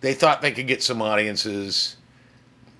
[0.00, 1.96] They thought they could get some audiences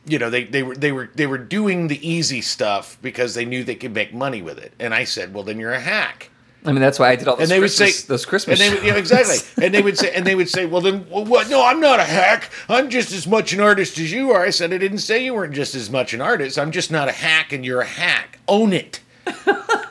[0.07, 3.45] you know they, they were they were they were doing the easy stuff because they
[3.45, 4.73] knew they could make money with it.
[4.79, 6.31] And i said well then you're a hack.
[6.65, 8.61] I mean, that's why I did all those and they would say those Christmas.
[8.61, 9.39] and they would, yeah, exactly.
[9.65, 11.51] And they would say and they would say well then well, what?
[11.51, 12.51] No i'm not a hack.
[12.69, 14.43] I'm just as much an artist as you are.
[14.43, 16.59] I said i didn't say you weren't just as much an artist.
[16.59, 18.39] I'm just not a hack and you're a hack.
[18.49, 19.01] Own it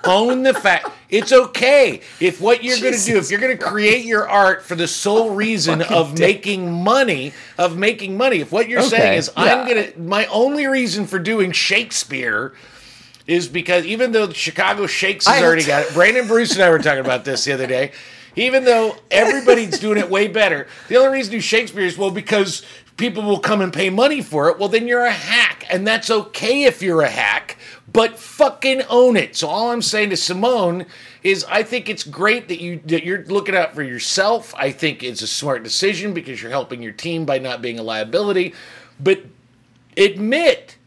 [0.04, 0.90] own the fact.
[1.10, 4.64] It's okay if what you're going to do if you're going to create your art
[4.64, 8.40] for the sole reason of making money of making money.
[8.40, 12.54] If what you're Okay, saying is i'm going to my only reason for doing shakespeare
[13.28, 16.70] is because even though the Chicago Shakes has already got it, Brandon Bruce and I
[16.70, 17.92] were talking about this the other day.
[18.36, 20.68] even though everybody's doing it way better.
[20.88, 22.66] The only reason you Shakespeare is well because
[23.02, 24.60] people will come and pay money for it.
[24.60, 27.58] Well, then you're a hack, and that's okay if you're a hack,
[27.92, 29.36] but fucking own it.
[29.36, 30.86] So all I'm saying to Simone
[31.24, 34.54] is, I think it's great that you that you're looking out for yourself.
[34.56, 37.84] I think it's a smart decision because you're helping your team by not being a
[37.84, 38.54] liability.
[39.00, 39.26] But
[39.98, 40.78] admit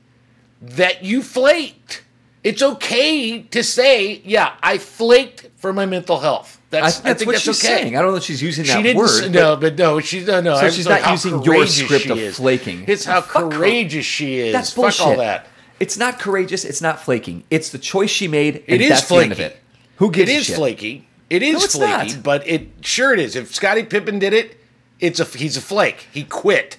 [0.63, 2.05] that you flaked.
[2.45, 6.61] It's okay to say, yeah, I flaked for my mental health.
[6.79, 7.77] I, That's, that's I think what that's she's okay.
[7.83, 7.97] saying.
[7.97, 8.99] I don't know if she's using She that didn't.
[8.99, 9.07] word.
[9.09, 10.59] s- but- no, but no, she's no, no.
[10.61, 12.37] So she's not using your script of is.
[12.37, 12.85] flaking.
[12.89, 13.49] It's how Fuck her.
[13.59, 14.53] courageous she is.
[14.53, 15.01] That's Fuck bullshit.
[15.07, 15.47] all that.
[15.81, 16.65] It's not courageous.
[16.65, 17.45] It's not flaking.
[17.51, 18.63] It's the choice she made.
[18.67, 19.55] It is that's the end of flaky.
[19.55, 19.61] it.
[19.97, 20.57] Who gives It is shit?
[20.57, 21.09] flaky.
[21.31, 22.23] It is No, flaky, not.
[22.23, 23.35] but it sure it is.
[23.37, 24.57] If Scottie Pippen did it,
[25.01, 26.07] it's a he's a flake.
[26.13, 26.77] He quit.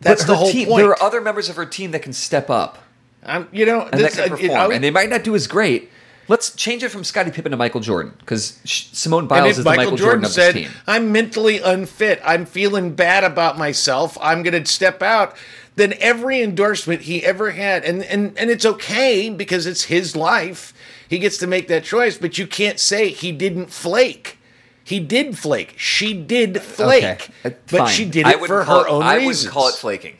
[0.00, 0.78] That's the whole team, point.
[0.82, 2.78] There are other members of her team that can step up
[3.24, 5.46] I'm, you know, and this, that can perform, I and they might not do as
[5.46, 5.90] great.
[6.32, 9.98] Let's change it from Scottie Pippen to Michael Jordan because Simone Biles is the Michael
[9.98, 10.70] Jordan, of said, team.
[10.86, 12.22] "I'm mentally unfit.
[12.24, 14.16] I'm feeling bad about myself.
[14.18, 15.36] I'm going to step out,"
[15.76, 20.72] then every endorsement he ever had, and and and it's okay because it's his life.
[21.06, 24.38] He gets to make that choice, but you can't say he didn't flake.
[24.82, 25.74] He did flake.
[25.76, 27.88] She did flake, Okay, uh, but fine.
[27.90, 29.36] she did it for her it- own I reasons.
[29.36, 30.16] wouldn't call it flaking.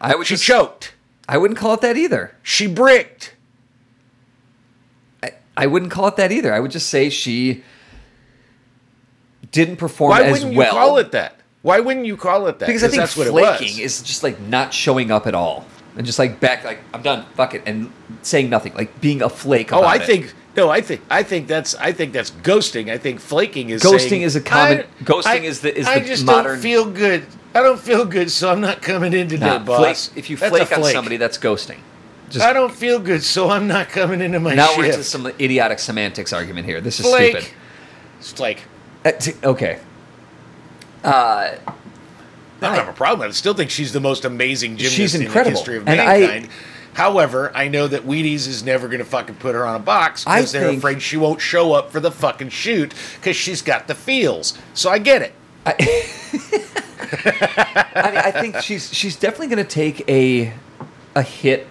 [0.00, 0.94] I would She just, choked.
[1.28, 2.34] I wouldn't call it that either.
[2.42, 3.34] She bricked.
[5.56, 6.52] I, wouldn't call it that either.
[6.52, 7.62] I would just say she
[9.52, 10.22] didn't perform as well.
[10.22, 11.40] Why as wouldn't you call it that?
[11.62, 12.66] Why wouldn't you call it that?
[12.66, 15.64] Because I think that's what it flaking is just like not showing up at all
[15.96, 17.90] and just like back like I'm done, fuck it, and
[18.22, 19.72] saying nothing, like being a flake.
[19.72, 20.02] Oh, I it.
[20.02, 20.68] think no.
[20.68, 22.90] I think I think that's I think that's ghosting.
[22.90, 26.00] I think flaking is Ghosting saying, is a common- ghosting I- is the- is I
[26.00, 27.24] the just modern- don't feel good.
[27.54, 30.08] I don't feel good, so I'm not coming in today, Nah, boss.
[30.08, 31.78] flake- if you a flake on somebody, that's ghosting.
[32.34, 34.78] Just I don't feel good, so I'm not coming into my now shift.
[34.78, 36.80] we're into some idiotic semantics argument here.
[36.80, 37.36] This is flake.
[37.36, 37.50] stupid.
[38.18, 38.62] It's flake.
[39.04, 39.78] Uh, t- okay.
[41.04, 41.56] Uh, I
[42.60, 43.28] don't have a problem.
[43.28, 46.20] I still think she's the most amazing gymnast She's in the history of And I-
[46.20, 46.48] mankind.
[46.94, 50.24] However, I know that Wheaties is never going to fucking put her on a box
[50.24, 53.86] because they're think- afraid she won't show up for the fucking shoot because she's got
[53.88, 54.56] the feels.
[54.74, 55.34] So I get it.
[55.66, 55.74] I
[58.10, 60.52] mean, I think she's she's definitely going to take a
[61.16, 61.66] a hit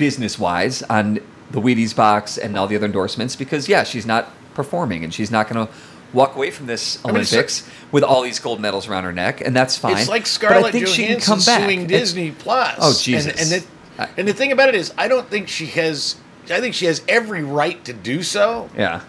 [0.00, 1.20] business wise on
[1.52, 5.30] the Wheaties box and all the other endorsements because yeah, she's not performing and she's
[5.30, 5.72] not going to
[6.12, 9.40] walk away from this mean, it's- Olympics with all these gold medals around her neck,
[9.40, 9.96] and that's fine.
[9.98, 11.60] It's like But I Scarlett think she can Johansson come back.
[11.68, 12.76] suing It's- Disney Plus.
[12.80, 13.26] Oh, Jesus.
[13.32, 16.16] And, and, the, and the thing about it is, I don't think she has.
[16.50, 18.68] I think she has every right to do so.
[18.76, 19.02] Yeah.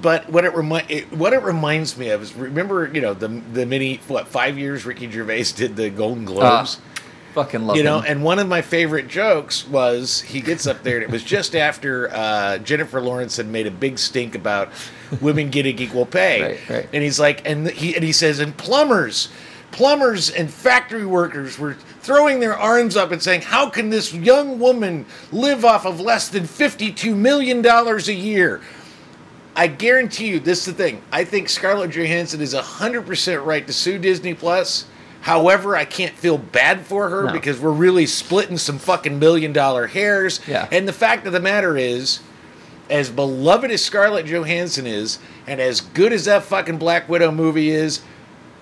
[0.00, 3.28] But what it remind it, what it reminds me of is remember you know the
[3.52, 6.80] the many what five years Ricky Gervais did the Golden uh, Globes.
[7.38, 8.04] Fucking love you know, him.
[8.16, 11.54] and one of my favorite jokes was he gets up there, and it was just
[11.54, 14.70] after uh, Jennifer Lawrence had made a big stink about
[15.20, 16.88] women getting equal pay, Right, right.
[16.92, 19.28] and he's like, and he and he says, and plumbers,
[19.70, 24.58] plumbers and factory workers were throwing their arms up and saying, how can this young
[24.58, 28.60] woman live off of less than fifty-two million dollars a year?
[29.54, 31.02] I guarantee you, this is the thing.
[31.12, 34.86] I think Scarlett Johansson is 100% right to sue Disney Plus.
[35.22, 37.32] However, I can't feel bad for her No.
[37.32, 40.40] because we're really splitting some fucking million dollar hairs.
[40.46, 40.68] Yeah.
[40.70, 42.20] And the fact of the matter is,
[42.88, 47.70] as beloved as Scarlett Johansson is, and as good as that fucking Black Widow movie
[47.70, 48.00] is,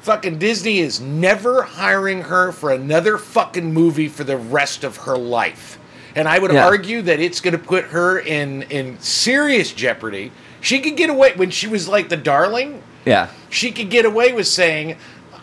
[0.01, 5.17] fucking Disney is never hiring her for another fucking movie for the rest of her
[5.17, 5.79] life.
[6.15, 6.65] And I would Yeah.
[6.65, 10.33] argue that it's going to put her in in serious jeopardy.
[10.61, 12.83] She could get away when she was like the darling.
[13.05, 13.29] yeah.
[13.51, 14.97] She could get away with saying,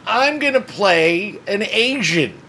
[0.06, 2.40] "I'm going to play an Asian."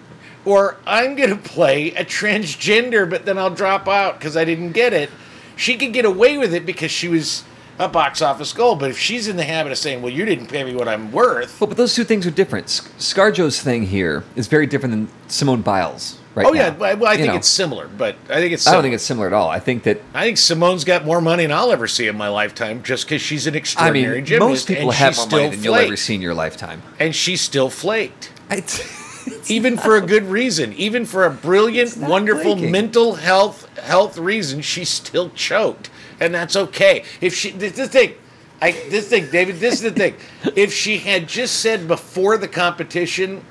[0.44, 4.72] Or I'm going to play a transgender, but then I'll drop out because I didn't
[4.72, 5.10] get it.
[5.56, 7.44] She could get away with it because she was
[7.78, 8.78] a box office gold.
[8.78, 11.12] But if she's in the habit of saying, "Well, you didn't pay me what I'm
[11.12, 12.66] worth," Well, but those two things are different.
[12.66, 16.60] ScarJo's thing here is very different than Simone Biles right oh now.
[16.60, 17.88] yeah, well, I think know, it's similar.
[17.88, 18.66] But I think it's.
[18.66, 19.48] I don't think it's similar at all.
[19.48, 22.28] I think that I think Simone's got more money than I'll ever see in my
[22.28, 24.48] lifetime, just because she's an I extraordinary mean gymnast.
[24.50, 26.82] most people and have more money still than you'll ever see in your lifetime.
[26.98, 28.30] and she's still flaked.
[28.50, 28.62] I,
[29.48, 32.70] even for a good reason, even for a brilliant, wonderful flaking.
[32.70, 37.04] mental health health reason, she's still choked, and that's okay.
[37.20, 38.14] If she, this the thing,
[38.60, 40.14] I this thing, David, this is the thing.
[40.56, 43.42] If she had just said before the competition,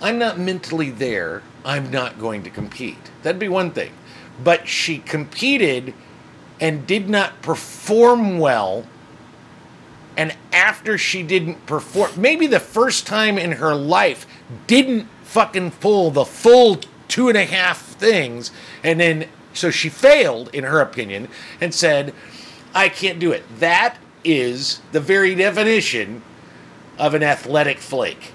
[0.00, 1.42] "I'm not mentally there.
[1.64, 3.92] I'm not going to compete," that'd be one thing.
[4.42, 5.94] But she competed
[6.60, 8.86] and did not perform well
[10.16, 14.26] and after she didn't perform, maybe the first time in her life,
[14.66, 18.50] didn't fucking pull the full two and a half things,
[18.82, 21.28] and then so she failed, in her opinion,
[21.60, 22.14] and said,
[22.74, 23.42] I can't do it.
[23.58, 26.22] That is the very definition
[26.98, 28.32] of an athletic flake.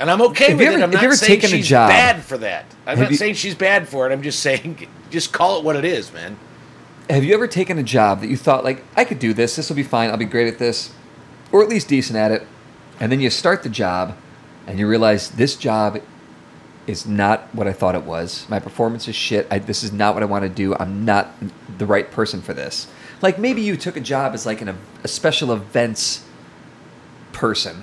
[0.00, 0.82] And I'm okay Have with ever- it.
[0.82, 2.66] I'm have you not ever saying taken a she's job- bad for that.
[2.86, 4.12] I'm Have not you- saying she's bad for it.
[4.12, 6.36] I'm just saying, just call it what it is, man.
[7.10, 9.68] Have you ever taken a job that you thought like I could do this, this
[9.68, 10.92] will be fine, I'll be great at this,
[11.50, 12.46] or at least decent at it,
[13.00, 14.14] and then you start the job
[14.66, 16.00] and you realize this job
[16.86, 18.46] is not what I thought it was.
[18.48, 19.46] My performance is shit.
[19.50, 20.74] I, this is not what I want to do.
[20.74, 21.30] I'm not
[21.78, 22.86] the right person for this.
[23.22, 26.24] Like maybe you took a job as like an, a special events
[27.32, 27.82] person,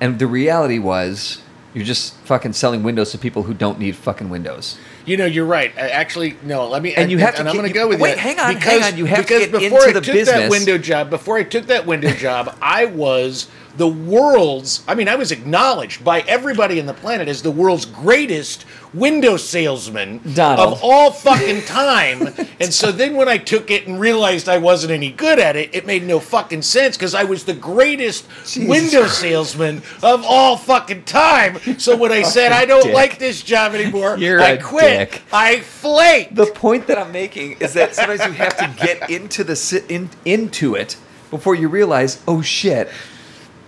[0.00, 1.42] and the reality was
[1.74, 4.76] you're just fucking selling windows to people who don't need fucking windows.
[5.06, 5.72] You know, you're right.
[5.76, 6.68] I- Actually, no.
[6.68, 6.94] Let me.
[6.94, 8.02] And you have to And I'm going to go with you.
[8.04, 8.18] wait, that.
[8.18, 10.14] hang on, because, hang on, you have to because get before into I the took
[10.14, 10.36] business.
[10.38, 14.82] that window job, before I took that window job, I was the world's.
[14.88, 19.36] I mean, I was acknowledged by everybody in the planet as the world's greatest window
[19.36, 20.72] salesman Donald.
[20.72, 22.26] of all fucking time.
[22.60, 25.72] and so then when I took it and realized I wasn't any good at it,
[25.72, 29.20] it made no fucking sense because I was the greatest Jesus window Christ.
[29.20, 31.58] salesman of all fucking time.
[31.78, 32.94] So when I said I don't dick.
[32.94, 34.60] like this job anymore, You're I a
[34.96, 35.10] quit.
[35.10, 35.22] dick.
[35.32, 36.34] I flake.
[36.34, 39.84] The point that I'm making is that sometimes you have to get into the si-
[39.88, 40.96] in, into it
[41.30, 42.90] before you realize, oh shit,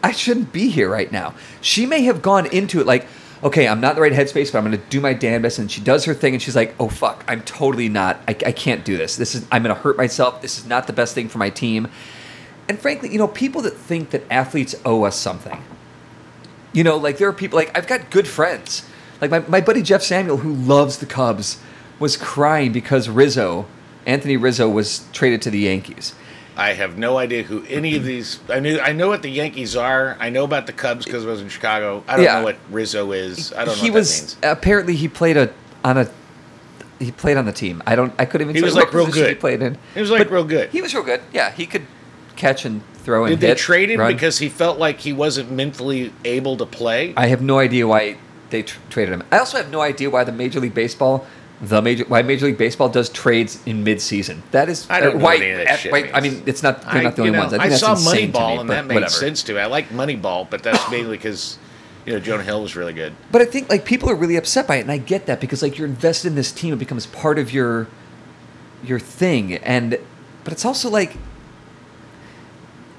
[0.03, 1.35] I shouldn't be here right now.
[1.61, 3.07] She may have gone into it like,
[3.43, 5.59] okay, I'm not in the right headspace, but I'm going to do my damn best.
[5.59, 8.21] And she does her thing, and she's like, oh fuck, I'm totally not.
[8.29, 9.17] I, I can't do this.
[9.17, 10.43] This is I'm going to hurt myself.
[10.43, 11.89] This is not the best thing for my team.
[12.69, 15.63] And frankly, you know, people that think that athletes owe us something.
[16.73, 18.89] You know, like there are people like I've got good friends.
[19.23, 21.59] Like my, my buddy Jeff Samuel, who loves the Cubs,
[22.01, 23.67] was crying because Rizzo,
[24.05, 26.15] Anthony Rizzo, was traded to the Yankees.
[26.57, 28.41] I have no idea who any of these.
[28.51, 28.79] I knew.
[28.81, 30.17] I know what the Yankees are.
[30.21, 32.03] I know about the Cubs because I was in Chicago.
[32.09, 32.39] I don't Yeah.
[32.41, 33.53] know what Rizzo is.
[33.53, 34.53] I don't know he what was that means.
[34.59, 35.51] apparently he played a
[35.85, 36.09] on a
[36.99, 37.81] he played on the team.
[37.87, 39.79] I don't I couldn't even He tell was, like, real position he played in.
[39.95, 40.69] He was, like, But real good.
[40.71, 41.21] He was real good.
[41.33, 41.87] Yeah, he could
[42.37, 44.13] catch and throw and Did they hit, trade him run.
[44.13, 47.15] because he felt like he wasn't mentally able to play?
[47.17, 48.17] I have no idea why
[48.53, 49.25] they tr- traded him.
[49.33, 51.27] I also have no idea why the Major League Baseball,
[51.61, 54.43] the major why Major League Baseball does trades in mid-season.
[54.53, 55.35] That is, I don't uh, know why.
[55.35, 56.83] what any of that at- shit wait, I mean, it's not.
[56.83, 57.53] They're not the you only know, ones.
[57.55, 59.11] I think that's saw insane to Moneyball me, and but that made whatever.
[59.11, 59.61] sense to me.
[59.61, 61.59] I like Moneyball, but that's mainly because
[62.07, 63.15] you know Jonah Hill was really good.
[63.31, 65.63] But I think like people are really upset by it, and I get that because
[65.63, 67.89] like you're invested in this team, it becomes part of your
[68.85, 69.99] your thing, and
[70.45, 71.17] but it's also like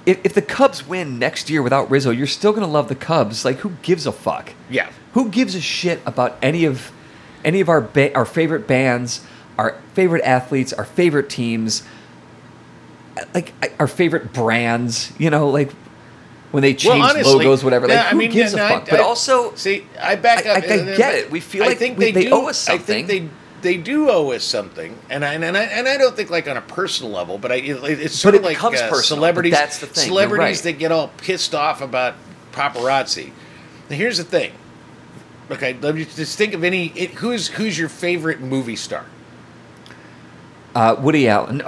[0.06, 3.46] if, if the Cubs win next year without Rizzo, you're still gonna love the Cubs.
[3.46, 4.54] Like who gives a fuck?
[4.70, 4.90] Yeah.
[5.14, 6.92] Who gives a shit about any of
[7.46, 9.22] any of our ba- our favorite bands,
[9.58, 11.84] our favorite athletes, our favorite teams,
[13.34, 15.12] like our favorite brands?
[15.20, 15.72] You know, like
[16.52, 17.88] when they change honestly, logos, whatever.
[17.88, 18.88] Like yeah, I who mean, gives yeah, a fuck?
[18.88, 20.58] I- but I- also, See, I back up.
[20.64, 21.32] I- I get it.
[21.32, 23.08] We feel like we- they owe us I something.
[23.08, 26.30] think they they do owe us something, and I and I, and I don't think
[26.30, 29.02] like on a personal level, but I it's sort But of it like uh, personal,
[29.20, 29.54] celebrities.
[29.54, 30.64] that's the thing, Celebrities right.
[30.74, 32.16] that get all pissed off about
[32.52, 33.32] paparazzi.
[33.90, 34.52] Now, here's the thing.
[35.52, 36.88] Okay, let me just think of any.
[36.96, 39.06] It, who's who's your favorite movie star?
[40.76, 41.62] uh, Woody Allen.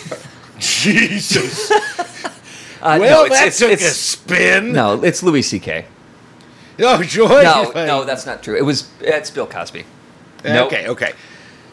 [0.58, 1.72] Jesus.
[2.82, 4.72] Uh, well, no, it's, that it's, took a spin.
[4.72, 5.86] no, it's Louis C.K.
[6.78, 7.42] Oh, joy.
[7.42, 8.54] No, no, that's not true.
[8.54, 9.84] It was it's Bill Cosby.
[10.44, 10.66] Nope.
[10.66, 11.12] Okay, okay.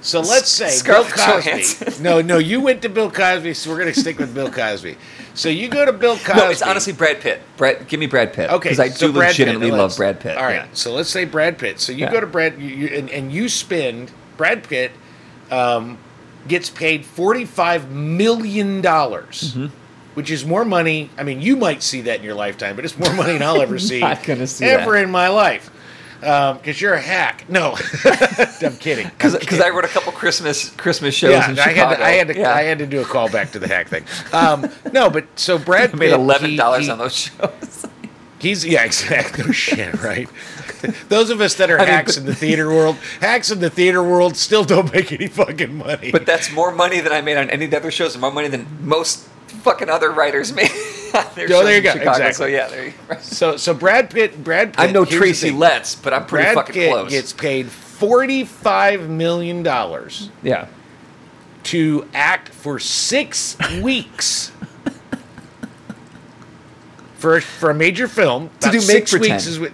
[0.03, 2.01] So let's say Scarlett Bill Cosby.
[2.03, 4.97] No, no, you went to Bill Cosby, so we're going to stick with Bill Cosby.
[5.33, 6.33] So you go to Bill Cosby.
[6.37, 7.41] No, it's honestly Brad Pitt.
[7.57, 8.49] Brad, give me Brad Pitt.
[8.51, 10.37] okay because I so do Brad legitimately Pitt, love Brad Pitt.
[10.37, 10.67] All right, yeah.
[10.73, 11.79] so let's say Brad Pitt.
[11.79, 12.11] So you Yeah.
[12.11, 14.91] go to Brad, you, you, and, and you spend Brad Pitt
[15.49, 15.97] um,
[16.47, 19.53] gets paid forty five million dollars.
[19.55, 19.75] Mm-hmm.
[20.15, 21.09] Which is more money.
[21.17, 23.59] I mean, you might see that in your lifetime, but it's more money than I'll
[23.63, 25.03] ever see not see ever that.
[25.05, 25.71] in my life.
[26.23, 27.45] Because you're a hack.
[27.49, 27.75] No,
[28.62, 29.07] I'm kidding.
[29.07, 29.36] Because.
[29.59, 31.88] I wrote a couple Christmas Christmas shows yeah, in I Chicago.
[31.89, 32.53] had to, I had to, yeah.
[32.53, 34.05] I had to do a callback to the hack thing.
[34.31, 37.86] Um, no, but so Brad made eleven dollars on those shows.
[38.39, 39.45] He's yeah, exactly.
[39.45, 40.27] No shit, right?
[41.07, 43.59] Those of us that are I mean, hacks but- in the theater world, hacks in
[43.59, 46.12] the theater world, still don't make any fucking money.
[46.12, 48.31] but that's more money than I made on any of the other shows, and more
[48.33, 50.71] money than most fucking other writers made.
[51.36, 52.10] their Oh, there you go, Chicago.
[52.12, 52.34] exactly.
[52.34, 53.17] So yeah, there you go.
[53.19, 54.80] so so Brad Pitt, Brad Pitt.
[54.80, 55.52] I'm no Tracy.
[55.52, 57.10] Letts, but I'm pretty Brad fucking Pitt close.
[57.12, 60.67] gets paid forty five million dollars yeah.
[61.63, 64.52] to act for six weeks.
[67.15, 69.32] For, for a major film, To do Make six Pretend.
[69.36, 69.71] weeks is what,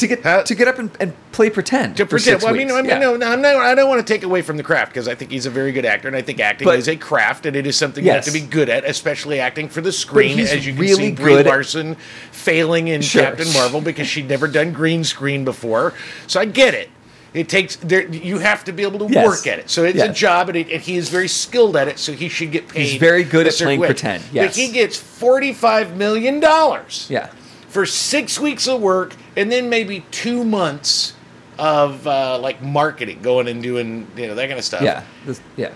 [0.00, 1.96] To get to get up and, and play pretend.
[1.98, 2.42] to pretend.
[2.42, 2.70] Well, I mean.
[2.70, 2.98] I mean, yeah.
[2.98, 5.14] no, no, I'm not, I don't want to take away from the craft because I
[5.14, 7.54] think he's a very good actor, and I think acting But- is a craft, and
[7.56, 8.12] it is something Yes.
[8.26, 10.38] you have to be good at, especially acting for the screen.
[10.40, 11.96] As you can really see, Brie Larson
[12.32, 13.22] failing in Sure.
[13.22, 15.94] Captain Marvel because she'd never done green screen before.
[16.26, 16.90] So I get it.
[17.32, 18.08] It takes there.
[18.08, 19.24] You have to be able to Yes.
[19.24, 19.70] work at it.
[19.70, 21.98] So it's a job, and, it, and he is very skilled at it.
[22.00, 22.86] So he should get paid.
[22.86, 23.86] He's very good at playing way.
[23.86, 24.56] pretend, But yes.
[24.56, 27.28] he gets forty-five million dollars Yeah.
[27.70, 31.14] For six weeks of work, and then maybe two months
[31.58, 34.82] of uh, like marketing, going and doing you know that kind of stuff.
[34.82, 35.04] Yeah.
[35.24, 35.72] This, yeah.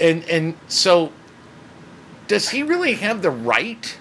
[0.00, 1.12] And and so,
[2.28, 3.98] does he really have the right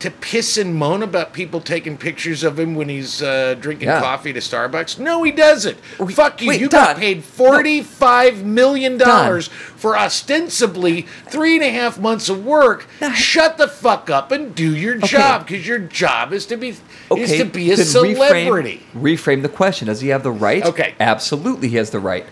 [0.00, 4.00] to piss and moan about people taking pictures of him when he's uh, drinking Yeah.
[4.00, 4.98] coffee to Starbucks?
[4.98, 5.78] No, he doesn't.
[5.98, 6.48] Wait, Fuck you.
[6.48, 7.00] wait, you got Don.
[7.00, 12.86] paid forty-five million dollars for ostensibly three and a half months of work.
[13.00, 13.12] No.
[13.12, 16.70] Shut the fuck up and do your job because your job is to be
[17.16, 18.82] is to be a then celebrity.
[18.94, 19.86] Reframe, reframe the question.
[19.86, 20.64] Does he have the right?
[20.64, 20.94] Okay.
[20.98, 22.24] Absolutely, he has the right.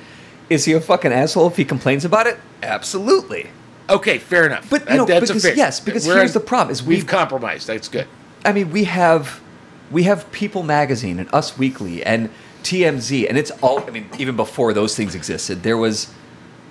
[0.49, 2.39] Is he a fucking asshole if he complains about it?
[2.63, 3.51] Absolutely.
[3.91, 4.69] Okay, fair enough.
[4.69, 5.55] But, you know, that's a fair.
[5.55, 7.67] yes, because We're here's the problem, is we've we've- compromised.
[7.67, 8.07] That's good.
[8.45, 9.41] I mean, we have
[9.91, 12.31] we have People Magazine and Us Weekly and
[12.63, 13.81] TMZ, and it's all.
[13.87, 16.13] I mean, even before those things existed, there was.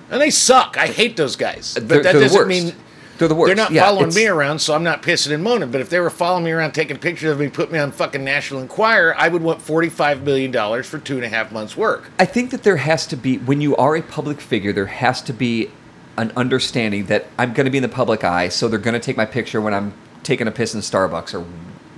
[0.10, 0.78] And they suck.
[0.78, 1.74] I hate those guys.
[1.74, 2.48] But that doesn't worst.
[2.48, 2.74] mean
[3.18, 3.48] They're the worst.
[3.48, 5.70] they're not Yeah, following me around, so I'm not pissing and moaning.
[5.72, 8.24] But if they were following me around, taking pictures of me, put me on fucking
[8.24, 12.10] National Enquirer, I would want forty-five million dollars for two and a half months' work.
[12.20, 15.22] I think that there has to be when you are a public figure, there has
[15.24, 15.72] to be
[16.18, 19.00] an understanding that I'm going to be in the public eye, so they're going to
[19.00, 21.46] take my picture when I'm taking a piss in Starbucks or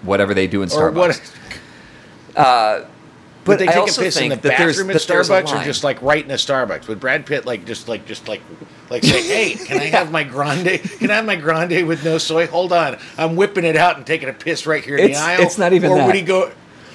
[0.03, 0.95] whatever they do in Or Starbucks.
[0.95, 2.37] what?
[2.37, 2.85] Uh,
[3.45, 5.59] but Would they I take a also piss in the that bathroom at that Starbucks,
[5.59, 6.87] or just like right in a Starbucks?
[6.87, 8.41] Would Brad Pitt like just like just like
[8.89, 10.81] like say, "Hey, can I have my grande?
[10.99, 12.47] Can I have my grande with no soy?
[12.47, 15.23] Hold on, I'm whipping it out and taking a piss right here in It's- the
[15.25, 16.05] aisle." it's not even Or that.
[16.07, 16.51] would he go?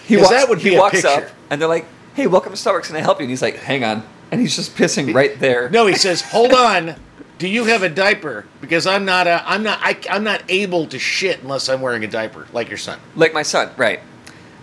[0.07, 1.09] he walks, that would be he walks picture.
[1.09, 2.85] up and they're like, "Hey, welcome to Starbucks.
[2.89, 5.71] Can I help you?" And he's like, "Hang on," and he's just pissing right there.
[5.71, 6.95] No, he says, "Hold on.
[7.39, 8.47] Do you have a diaper?
[8.61, 12.05] Because I'm not a, I'm not I, I'm not able to shit unless I'm wearing
[12.05, 14.01] a diaper, like your son." like my son, right?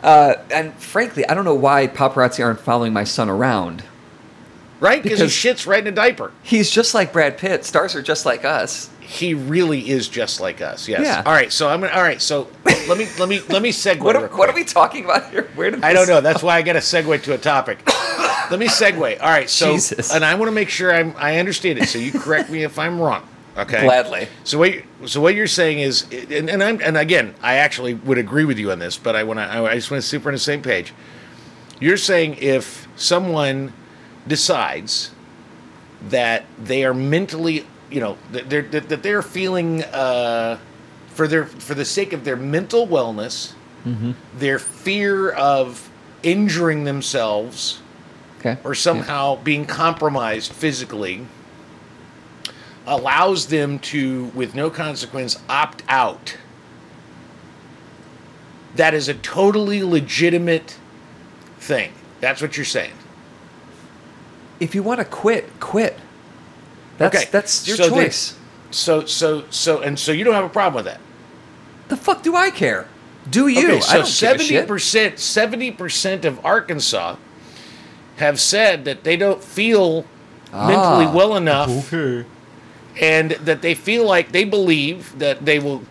[0.01, 3.83] Uh, and frankly, I don't know why paparazzi aren't following my son around.
[4.81, 5.01] Right?
[5.03, 6.31] Because he shits right in a diaper.
[6.41, 7.63] He's just like Brad Pitt.
[7.63, 8.89] Stars are just like us.
[8.99, 10.87] He really is just like us.
[10.87, 11.01] Yes.
[11.03, 11.21] Yeah.
[11.23, 11.51] All right.
[11.53, 11.93] So I'm gonna.
[11.93, 12.19] All right.
[12.19, 14.01] So let me let me let me segue.
[14.01, 15.49] What are, what are we talking about here?
[15.53, 16.19] Where did I don't know.
[16.19, 17.85] That's why I got to segue to a topic.
[18.49, 19.21] Let me segue.
[19.21, 19.49] All right.
[19.49, 20.13] So, Jesus.
[20.13, 21.87] and I want to make sure I'm, I understand it.
[21.87, 23.27] So you correct me if I'm wrong.
[23.57, 23.83] Okay.
[23.83, 24.27] Gladly.
[24.45, 24.73] So what?
[24.73, 28.45] You, so what you're saying is, and, and I'm, and again, I actually would agree
[28.45, 29.43] with you on this, but I want to.
[29.43, 30.93] I just want to see if we're on the same page.
[31.79, 33.73] You're saying if someone
[34.27, 35.11] decides
[36.09, 40.57] that they are mentally, you know, that they're that, they're feeling uh,
[41.09, 43.53] for their for the sake of their mental wellness,
[44.37, 45.89] their fear of
[46.23, 47.81] injuring themselves
[48.39, 48.57] Okay.
[48.63, 51.27] or somehow being compromised physically
[52.87, 56.37] allows them to with no consequence opt out.
[58.75, 60.77] That is a totally legitimate
[61.59, 61.91] thing.
[62.19, 62.93] That's what you're saying
[64.61, 65.97] If you want to quit, quit.
[66.97, 68.35] That's Okay, that's your so they- choice.
[68.69, 71.01] so so so and so you don't have a problem with that
[71.89, 72.87] the fuck do I care?
[73.29, 73.67] Do you?
[73.73, 74.67] okay so don't give a seventy shit.
[74.67, 77.17] percent seventy percent of arkansas
[78.17, 80.05] have said that they don't feel
[80.53, 81.91] mentally Ah, well enough
[82.99, 85.81] and that they feel like they believe that they will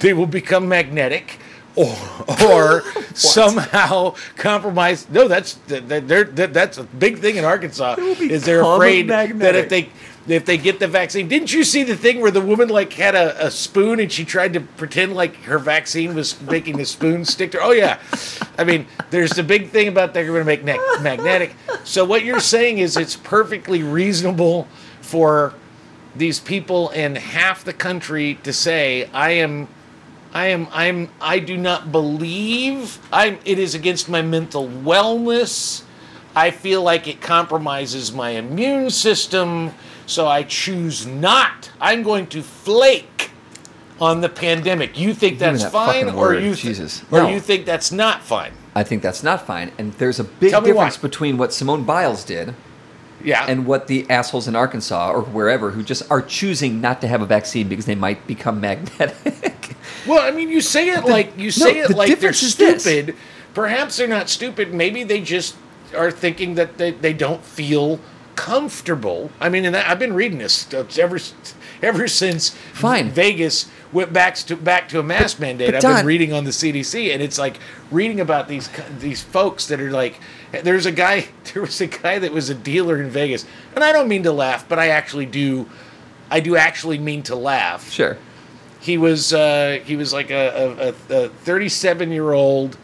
[0.00, 1.38] they will become magnetic
[1.76, 1.94] or
[2.42, 2.82] or
[3.14, 5.08] somehow compromise.
[5.10, 9.38] No that's that, that, that's a big thing in Arkansas is they're afraid magnetic.
[9.38, 9.90] that if they
[10.28, 11.28] if they get the vaccine.
[11.28, 14.24] Didn't you see the thing where the woman like had a, a spoon and she
[14.24, 17.64] tried to pretend like her vaccine was making the spoon stick to her?
[17.64, 18.00] Oh yeah.
[18.58, 21.54] I mean there's the big thing about they're going to make ne- magnetic.
[21.84, 24.66] So what you're saying is it's perfectly reasonable
[25.00, 25.54] for
[26.16, 29.68] these people in half the country to say I am
[30.36, 35.82] I am I'm I do not believe I'm it is against my mental wellness.
[36.34, 39.72] I feel like it compromises my immune system,
[40.04, 41.70] so I choose not.
[41.80, 43.30] I'm going to flake
[43.98, 44.98] on the pandemic.
[44.98, 47.02] You think that's that fine or word, you Jesus.
[47.10, 47.28] or No.
[47.30, 48.52] you think that's not fine?
[48.74, 49.72] I think that's not fine.
[49.78, 51.08] And there's a big difference why.
[51.08, 52.54] between what Simone Biles did
[53.26, 53.44] Yeah.
[53.46, 57.20] and what the assholes in Arkansas or wherever who just are choosing not to have
[57.20, 59.76] a vaccine because they might become magnetic.
[60.06, 62.52] Well, I mean, you say it like you say it the like they're this.
[62.52, 63.14] stupid.
[63.52, 64.72] Perhaps they're not stupid.
[64.72, 65.56] Maybe they just
[65.96, 67.98] are thinking that they, they don't feel
[68.36, 69.30] comfortable.
[69.40, 71.18] I mean, and that, I've been reading this stuff ever
[71.82, 73.10] ever since Fine.
[73.10, 75.68] Vegas went back to back to a mask mandate.
[75.68, 77.58] but I've Don- been reading on the CDC, and it's like
[77.90, 78.68] reading about these
[78.98, 80.20] these folks that are like.
[80.60, 81.28] There's a guy.
[81.54, 84.32] There was a guy that was a dealer in Vegas, and I don't mean to
[84.32, 85.66] laugh, but I actually do.
[86.30, 88.18] I do actually mean to laugh sure.
[88.80, 92.76] he was uh, he was like a, a, a 37 year old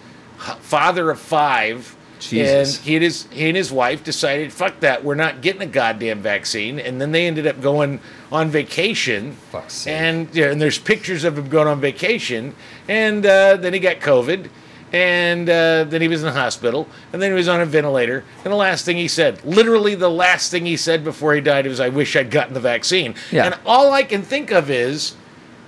[0.60, 2.76] father of five Jesus.
[2.78, 5.66] And he and his he and his wife decided, fuck that, we're not getting a
[5.66, 6.78] goddamn vaccine.
[6.78, 8.00] And then they ended up going
[8.30, 9.32] on vacation.
[9.50, 9.94] Fuck's sake.
[9.94, 12.54] And yeah, and there's pictures of him going on vacation.
[12.88, 14.48] And uh, then he got COVID.
[14.92, 18.24] And uh, then he was in the hospital, and then he was on a ventilator.
[18.44, 21.66] And the last thing he said, literally the last thing he said before he died,
[21.66, 23.46] was, "I wish I'd gotten the vaccine." Yeah.
[23.46, 25.14] And all I can think of is,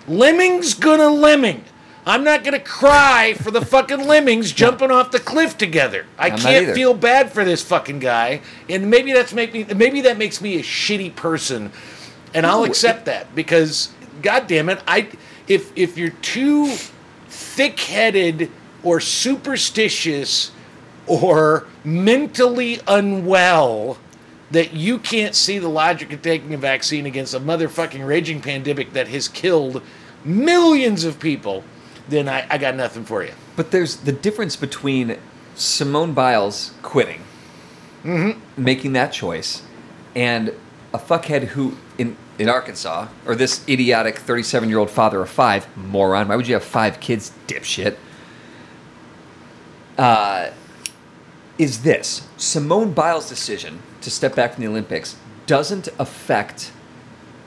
[0.06, 1.64] Lemming's gonna lemming.
[2.06, 6.04] I'm not gonna cry for the fucking lemmings jumping off the cliff together.
[6.18, 10.02] I I'm can't feel bad for this fucking guy, and maybe that's make me maybe
[10.02, 11.72] that makes me a shitty person,
[12.34, 13.88] and I'll accept that because
[14.20, 15.08] god damn it, I
[15.48, 16.66] if if you're too
[17.28, 18.50] thick-headed
[18.84, 20.52] or superstitious
[21.06, 23.98] or mentally unwell
[24.50, 28.92] that you can't see the logic of taking a vaccine against a motherfucking raging pandemic
[28.92, 29.82] that has killed
[30.24, 31.64] millions of people,
[32.08, 33.32] then I, I got nothing for you.
[33.56, 35.18] But there's the difference between
[35.54, 37.22] Simone Biles quitting,
[38.04, 38.40] mm-hmm.
[38.62, 39.62] making that choice,
[40.14, 40.52] and
[40.92, 45.68] a fuckhead who in in Arkansas, or this idiotic 37 year old father of five,
[45.76, 46.28] moron.
[46.28, 47.96] Why would you have five kids, dipshit?
[49.96, 50.50] Uh,
[51.58, 52.26] is this.
[52.36, 55.16] Simone Biles' decision to step back from the Olympics
[55.46, 56.72] doesn't affect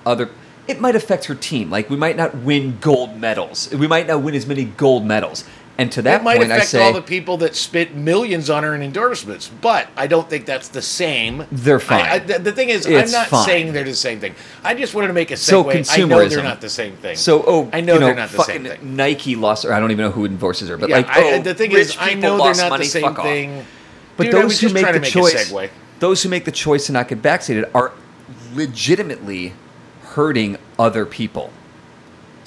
[0.05, 0.29] other
[0.67, 1.69] it might affect her team.
[1.69, 3.73] Like we might not win gold medals.
[3.73, 5.43] We might not win as many gold medals
[5.79, 8.49] and to that That might point i affect say all the people that spent millions
[8.49, 11.45] on her in endorsements, but I don't think that's the same.
[11.51, 12.01] They're fine.
[12.01, 13.45] I, I, the, the thing is, It's I'm not fine.
[13.45, 14.33] saying they're the same thing.
[14.63, 15.85] I just wanted to make a segue.
[15.85, 17.15] So I know they're not the same thing.
[17.15, 18.95] so oh I know, you know they're not the same thing.
[18.95, 21.41] nike lost or i don't even know who endorses her but Yeah, like I- oh,
[21.41, 23.65] the thing is, I know they're not money, the same thing.
[24.17, 25.53] but Dude, I those who make the make choice
[25.99, 27.91] those who make the choice to not get vaccinated are
[28.53, 29.53] legitimately
[30.01, 31.51] hurting other people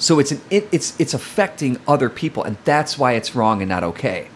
[0.01, 3.69] So it's an it, it's it's affecting other people, and that's why it's wrong and
[3.69, 4.29] not okay.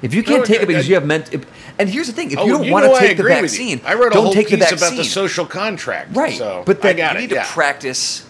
[0.00, 1.44] If you can't take it because I- you have meant, if,
[1.76, 3.58] and here's the thing: if Oh, you don't you want to take the agree with
[3.58, 3.76] you.
[3.76, 4.78] vaccine, I wrote a don't whole take the vaccine.
[4.78, 6.14] about the social contract.
[6.16, 6.38] Right.
[6.38, 7.18] So but then you it.
[7.18, 7.46] need to yeah.
[7.52, 8.28] practice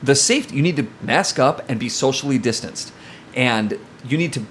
[0.00, 0.54] the safety.
[0.54, 2.92] You need to mask up and be socially distanced,
[3.34, 3.76] and
[4.08, 4.46] you need to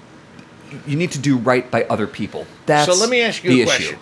[0.86, 2.46] you need to do right by other people.
[2.66, 3.98] That's so let me ask you a question,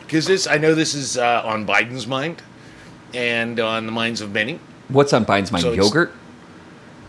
[0.00, 2.42] because this I know this is uh, on Biden's mind,
[3.14, 4.58] and on the minds of many.
[4.88, 5.62] What's on Biden's mind?
[5.62, 6.12] So Yogurt.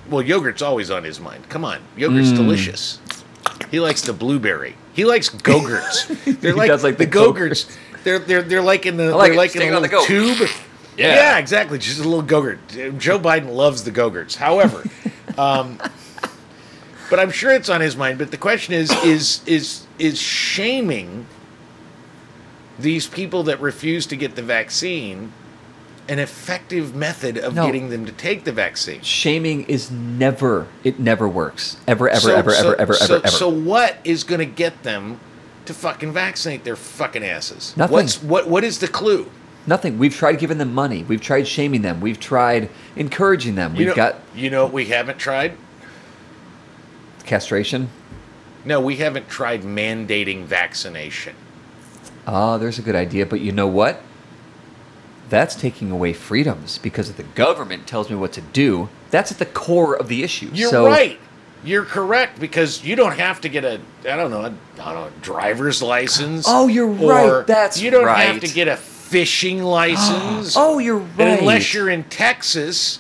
[0.10, 1.48] Well, yogurt's always on his mind.
[1.50, 2.36] Come on, yogurt's Mm.
[2.38, 3.00] delicious.
[3.72, 4.76] He likes the blueberry.
[4.94, 6.08] He likes gogurts.
[6.42, 7.76] They're He like, does like the, the gogurts.
[8.04, 9.38] They're they're they're like in the I like they're it.
[9.38, 10.48] like in a little tube.
[10.96, 11.40] Yeah.
[11.40, 11.80] exactly.
[11.80, 13.00] Just a little gogurt.
[13.00, 14.36] Joe Biden loves the gogurts.
[14.36, 14.84] However,
[15.40, 15.80] um,
[17.10, 18.20] but I'm sure it's on his mind.
[18.20, 21.26] But the question is is is is shaming
[22.78, 25.32] these people that refuse to get the vaccine
[26.10, 27.66] an effective method of No.
[27.66, 29.02] getting them to take the vaccine?
[29.02, 30.68] Shaming is never.
[30.84, 31.78] It never works.
[31.88, 32.10] Ever.
[32.10, 32.20] Ever.
[32.20, 32.54] So- ever.
[32.54, 32.82] so- ever.
[32.82, 32.94] Ever.
[32.94, 33.16] so, ever.
[33.16, 33.28] Ever.
[33.30, 35.20] So what is going to get them
[35.66, 37.74] to fucking vaccinate their fucking asses?
[37.78, 37.94] Nothing.
[37.94, 38.48] What's what?
[38.50, 39.30] What is the clue?
[39.66, 39.98] Nothing.
[39.98, 41.04] We've tried giving them money.
[41.08, 42.02] We've tried shaming them.
[42.02, 43.74] We've tried encouraging them.
[43.76, 45.54] We've know, got You know what we haven't tried?
[47.26, 47.90] castration.
[48.66, 51.36] No, we haven't tried mandating vaccination.
[52.28, 54.02] Oh, there's a good idea, but you know what?
[55.34, 59.40] That's taking away freedoms because if the government tells me what to do, that's at
[59.40, 60.52] the core of the issue.
[60.54, 61.20] You're so, right.
[61.64, 65.06] You're correct because you don't have to get a I don't know a, I don't
[65.06, 66.46] know driver's license.
[66.48, 67.48] Oh, you're or right.
[67.48, 70.56] That's you don't have to get a fishing license.
[70.56, 71.20] Oh, you're right.
[71.22, 73.00] And unless you're in Texas,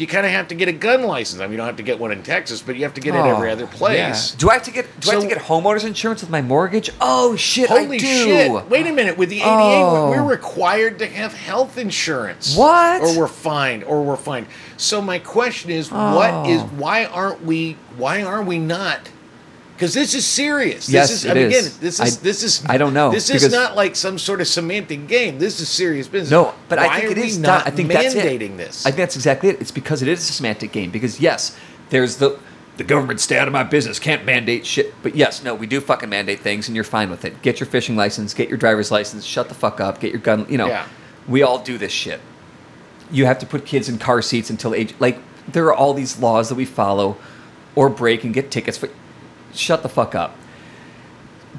[0.00, 1.40] you kind of have to get a gun license.
[1.40, 3.14] I mean, you don't have to get one in Texas, but you have to get
[3.14, 3.98] it every Oh, other place.
[4.32, 4.38] yeah.
[4.38, 6.88] Do I have to get do I have to get homeowners insurance with my mortgage?
[7.00, 8.06] Oh shit, Holy I do.
[8.06, 8.64] shit!
[8.70, 9.18] Wait a minute.
[9.18, 10.10] With the ADA, Oh.
[10.10, 12.56] we're required to have health insurance.
[12.56, 13.02] What?
[13.02, 13.84] Or we're fined.
[13.84, 14.46] Or we're fined.
[14.78, 16.62] So my question is, what is?
[16.62, 16.66] Oh.
[16.78, 17.76] Why aren't we?
[17.98, 19.10] Why are we not?
[19.80, 20.90] Because this is serious.
[20.90, 21.78] Yes, this is, it I mean, is.
[21.78, 22.62] This is I- this is.
[22.66, 25.38] I don't know, This is not like some sort of semantic game.
[25.38, 26.30] This is serious business.
[26.30, 27.66] No, but why I think it is not.
[27.66, 28.56] I think mandating that's it.
[28.58, 28.84] this.
[28.84, 29.58] I think that's exactly it.
[29.58, 30.90] It's because it is a semantic game.
[30.90, 31.56] Because yes,
[31.88, 32.38] there's the
[32.76, 34.92] the government stay out of my business, can't mandate shit.
[35.02, 37.40] But yes, no, we do fucking mandate things, and you're fine with it.
[37.40, 40.44] Get your fishing license, get your driver's license, shut the fuck up, get your gun.
[40.50, 40.84] You know, Yeah.
[41.26, 42.20] we all do this shit.
[43.10, 44.92] You have to put kids in car seats until age.
[44.98, 45.18] Like
[45.50, 47.16] there are all these laws that we follow,
[47.74, 48.90] or break and get tickets for.
[49.54, 50.36] Shut the fuck up.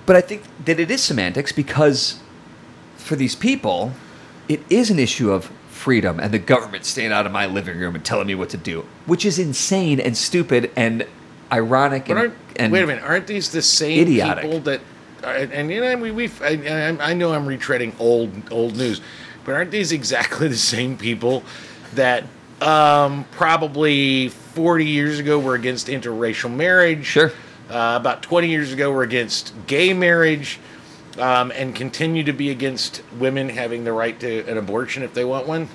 [0.06, 2.20] But I think that it is semantics because
[2.96, 3.94] for these people,
[4.48, 7.96] it is an issue of freedom and the government staying out of my living room
[7.96, 11.06] and telling me what to do, which is insane and stupid and
[11.52, 14.44] ironic and, and wait a minute, aren't these the same idiotic.
[14.44, 14.82] people that?
[15.24, 16.42] uh, And you know, we, we've.
[16.42, 16.50] I,
[17.00, 19.02] I I know I'm retreading old old news,
[19.44, 21.44] but aren't these exactly the same people
[21.96, 22.24] that
[22.62, 27.06] um, probably 40 years ago were against interracial marriage?
[27.06, 27.32] Sure.
[27.72, 30.60] Uh, about 20 years ago were against gay marriage,
[31.18, 35.24] um, and continue to be against women having the right to an abortion if they
[35.24, 35.70] want one.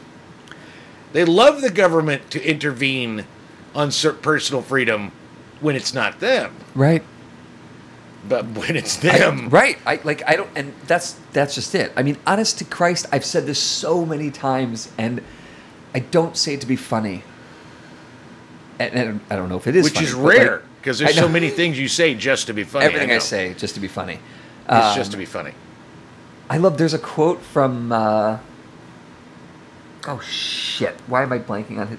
[1.14, 3.24] They love the government to intervene
[3.74, 3.90] on
[4.20, 5.11] personal freedom
[5.61, 7.03] when it's not them, Right.
[8.28, 9.78] but when it's I- them, right.
[9.86, 11.92] I like I don't and that's that's just it.
[11.97, 15.22] I mean, honest to Christ, I've said this so many times and
[15.94, 17.22] I don't say it to be funny.
[18.78, 21.16] And, and I don't know if it is which funny, is like, rare because there's
[21.16, 22.84] so many things you say just to be funny.
[22.87, 23.18] Everything I, know.
[23.18, 24.20] say just to be funny.
[24.66, 25.53] it's Um, just to be funny.
[26.49, 26.78] I love.
[26.78, 27.91] There's a quote from.
[27.91, 28.39] Uh,
[30.07, 30.95] oh shit!
[31.09, 31.99] Why am I blanking on it?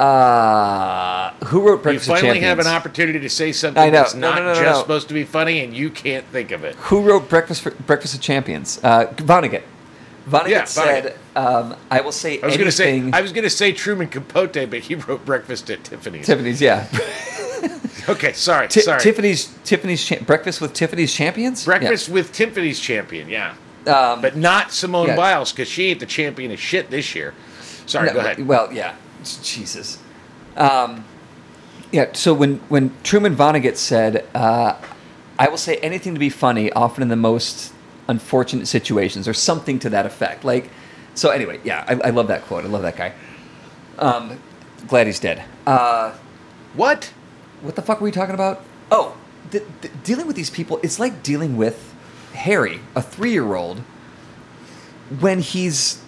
[0.00, 2.08] Uh, who wrote Breakfast?
[2.08, 3.98] You finally have an opportunity to say something I know.
[3.98, 6.50] that's No, not no, no, no, just supposed to be funny, and you can't think
[6.50, 6.74] of it.
[6.74, 8.80] Who wrote Breakfast for, Breakfast of Champions?
[8.82, 9.62] Uh, Vonnegut.
[10.28, 13.08] Vonnegut Yeah, said, um, "I will say I was going to say.
[13.12, 16.26] I was going to say Truman Capote, but he wrote Breakfast at Tiffany's.
[16.26, 16.88] Tiffany's, yeah.
[18.08, 19.00] okay, sorry, Ti- sorry.
[19.00, 21.64] Tiffany's, Tiffany's cha- Breakfast with Tiffany's Champions.
[21.64, 23.54] Breakfast with Tiffany's champion, yeah,
[23.86, 24.12] Yeah.
[24.12, 25.16] Um, but not Simone yeah.
[25.16, 27.34] Biles because she ain't the champion of shit this year.
[27.86, 28.46] Sorry, No, go ahead.
[28.46, 28.94] Well, yeah,
[29.42, 29.98] Jesus.
[30.56, 31.04] Um,
[31.90, 32.12] yeah.
[32.12, 34.74] So when when Truman Vonnegut said, uh,
[35.38, 37.72] "I will say anything to be funny, often in the most
[38.08, 40.44] unfortunate situations," or something to that effect.
[40.44, 40.70] Like,
[41.14, 42.64] so anyway, yeah, I, I love that quote.
[42.64, 43.12] I love that guy.
[43.98, 44.38] Um,
[44.86, 45.44] glad he's dead.
[45.66, 46.12] Uh,
[46.74, 47.12] What?
[47.62, 48.62] What the fuck were we talking about?
[48.90, 49.16] Oh,
[49.50, 51.94] th- th- dealing with these people, it's like dealing with
[52.34, 53.78] Harry, a three-year-old,
[55.20, 56.02] when he's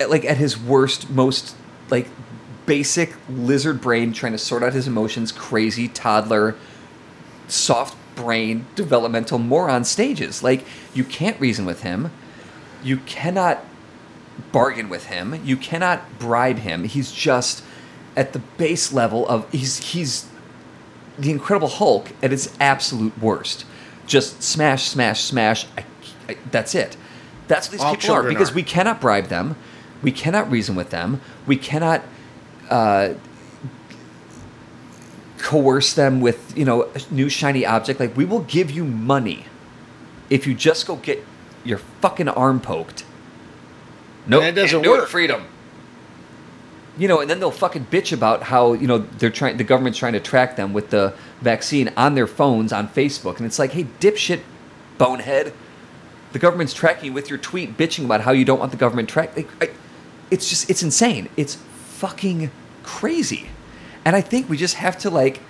[0.00, 1.56] at, like at his worst, most
[1.90, 2.08] like
[2.66, 6.54] basic lizard brain, trying to sort out his emotions, crazy toddler,
[7.46, 10.42] soft brain, developmental moron stages.
[10.42, 12.10] Like you can't reason with him,
[12.82, 13.64] you cannot
[14.52, 16.84] bargain with him, you cannot bribe him.
[16.84, 17.62] He's just
[18.18, 20.28] at the base level of he's he's
[21.18, 23.64] the Incredible Hulk at its absolute worst.
[24.06, 25.66] Just smash, smash, smash.
[25.76, 25.84] I,
[26.28, 26.96] I, that's it.
[27.46, 28.54] That's what these All people are because are.
[28.54, 29.56] we cannot bribe them,
[30.02, 32.02] we cannot reason with them, we cannot
[32.68, 33.14] uh,
[35.38, 38.00] coerce them with you know a new shiny object.
[38.00, 39.44] Like we will give you money
[40.28, 41.24] if you just go get
[41.64, 43.04] your fucking arm poked.
[44.26, 45.08] No, And it doesn't work.
[45.08, 45.44] freedom.
[46.98, 49.56] You know, and then they'll fucking bitch about how you know they're trying.
[49.56, 53.46] The government's trying to track them with the vaccine on their phones on Facebook, and
[53.46, 54.40] it's like, hey, dipshit,
[54.98, 55.52] bonehead,
[56.32, 59.08] the government's tracking you with your tweet, bitching about how you don't want the government
[59.08, 59.36] track.
[59.36, 59.70] Like, I,
[60.30, 61.28] it's just, it's insane.
[61.36, 62.50] It's fucking
[62.82, 63.48] crazy,
[64.04, 65.40] and I think we just have to like.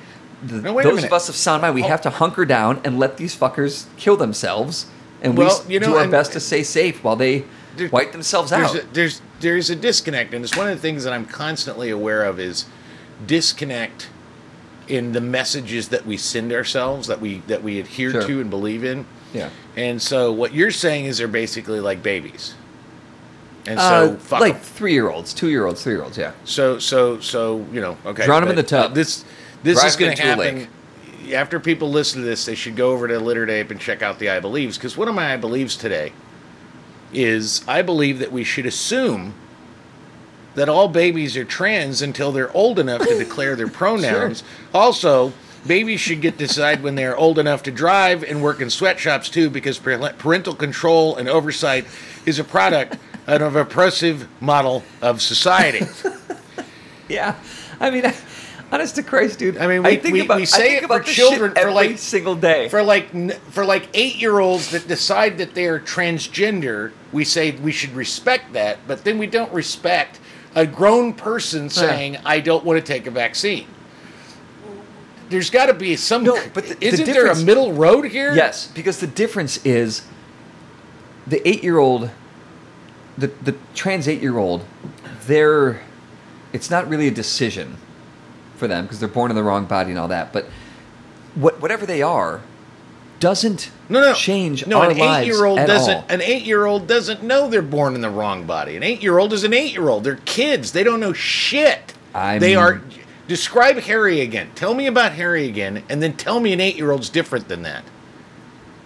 [0.42, 1.88] The, wait those of us of sound mind, we Oh.
[1.88, 4.86] have to hunker down and let these fuckers kill themselves,
[5.22, 7.44] and we Well, s- you know, do our and- best to stay safe while they
[7.78, 8.76] There- wipe themselves there's out.
[8.76, 12.24] A, there's there's a disconnect, and it's one of the things that I'm constantly aware
[12.24, 12.66] of is
[13.26, 14.08] disconnect
[14.88, 18.22] in the messages that we send ourselves that we that we adhere Sure.
[18.26, 19.06] to and believe in.
[19.34, 19.50] yeah.
[19.76, 22.54] And so what you're saying is they're basically like babies.
[23.66, 26.32] And so Uh, fuck like three year olds, two year olds, three year olds, yeah.
[26.44, 28.24] So so so you know okay.
[28.24, 28.94] Drown 'em in the tub.
[28.94, 29.24] this
[29.62, 30.68] this Drive is going to happen.
[31.34, 34.18] After people listen to this, they should go over to Literate Ape and check out
[34.18, 36.12] the I believes because one of my I believes today
[37.12, 39.34] is I believe that we should assume
[40.54, 44.42] that all babies are trans until they're old enough to declare their pronouns.
[44.74, 45.32] Also,
[45.66, 49.28] babies should get to decide when they're old enough to drive and work in sweatshops
[49.28, 51.86] too, because parental control and oversight
[52.26, 52.96] is a product
[53.26, 55.86] of an oppressive model of society.
[57.08, 57.36] Yeah.
[57.80, 58.04] I mean,
[58.72, 59.56] honest to Christ, dude.
[59.58, 61.58] I mean, we- think we- about, we I say think it about for children for,
[61.58, 62.68] every like- single day.
[62.68, 63.10] for like
[63.52, 67.94] for like eight year olds that decide that they are transgender, we say we should
[67.94, 70.20] respect that, but then we don't respect
[70.54, 73.66] a grown person saying, "I don't want to take a vaccine."
[75.30, 76.24] There's got to be some.
[76.24, 78.34] No, but the- the isn't there a middle road here?
[78.34, 80.02] Yes, because the difference is
[81.26, 82.10] the eight year old,
[83.18, 84.64] the, the trans eight year old,
[85.26, 85.82] they're,
[86.54, 87.76] it's not really a decision
[88.58, 90.32] for them because they're born in the wrong body and all that.
[90.32, 90.46] But
[91.34, 92.40] what, whatever they are
[93.20, 94.80] doesn't No, no, change no.
[94.80, 95.94] our an lives eight-year-old at doesn't.
[95.94, 96.04] all.
[96.08, 98.76] An eight-year-old doesn't know they're born in the wrong body.
[98.76, 100.04] An eight-year-old is an eight-year-old.
[100.04, 100.72] They're kids.
[100.72, 101.94] They don't know shit.
[102.14, 102.80] I'm- They are.
[103.26, 104.50] Describe Harry again.
[104.54, 107.84] Tell me about Harry again, and then tell me an eight-year-old's different than that.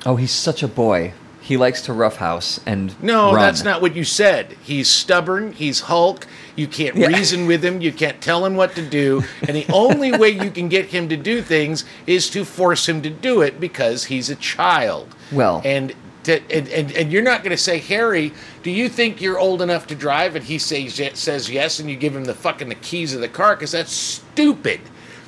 [0.04, 1.12] Oh, he's such a boy.
[1.43, 3.43] He likes to roughhouse and No, run.
[3.43, 4.57] that's not what you said.
[4.62, 5.53] He's stubborn.
[5.53, 6.26] He's Hulk.
[6.55, 7.09] You can't Yeah.
[7.09, 7.80] reason with him.
[7.80, 9.24] You can't tell him what to do.
[9.49, 13.03] And the only way you can get him to do things is to force him
[13.03, 15.09] to do it because he's a child.
[15.32, 15.93] Well- and
[16.24, 18.32] to, and, and, and you're not going to say, Harry,
[18.62, 20.36] do you think you're old enough to drive?
[20.36, 23.28] And he says says yes, and you give him the fucking the keys of the
[23.28, 24.78] car because that's stupid.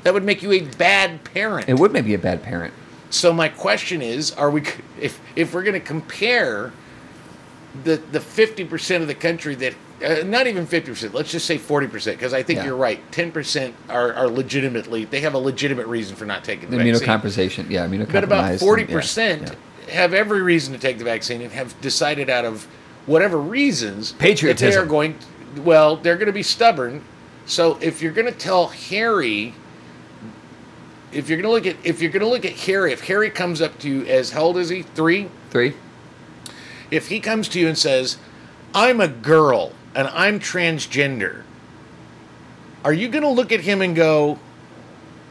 [0.05, 1.69] That would make you a bad parent.
[1.69, 2.73] It would make me a bad parent.
[3.15, 4.63] So my question is, are we
[5.01, 6.73] if if we're going to compare
[7.85, 12.13] the the 50% of the country that uh, not even 50%, let's just say 40%
[12.13, 12.67] because I think Yeah.
[12.67, 13.01] you're right.
[13.13, 17.09] 10% are, are legitimately they have a legitimate reason for not taking the vaccine.
[17.71, 18.13] Yeah, immunocompromised.
[18.13, 19.57] But about forty yeah, percent
[19.89, 19.95] yeah.
[19.95, 22.67] have every reason to take the vaccine and have decided out of
[23.07, 24.13] whatever reasons
[24.49, 25.17] that they are going.
[25.65, 27.05] Well, they're going to be stubborn.
[27.47, 29.55] So if you're going to tell Harry,
[31.15, 33.63] if you're going to look at if you're to look at Harry, if Harry comes
[33.63, 34.83] up to you as how old is he?
[34.83, 35.29] Three.
[35.51, 35.75] Three.
[36.91, 38.19] If he comes to you and says,
[38.75, 41.43] "I'm a girl and I'm transgender,"
[42.85, 44.39] are you going to look at him and go,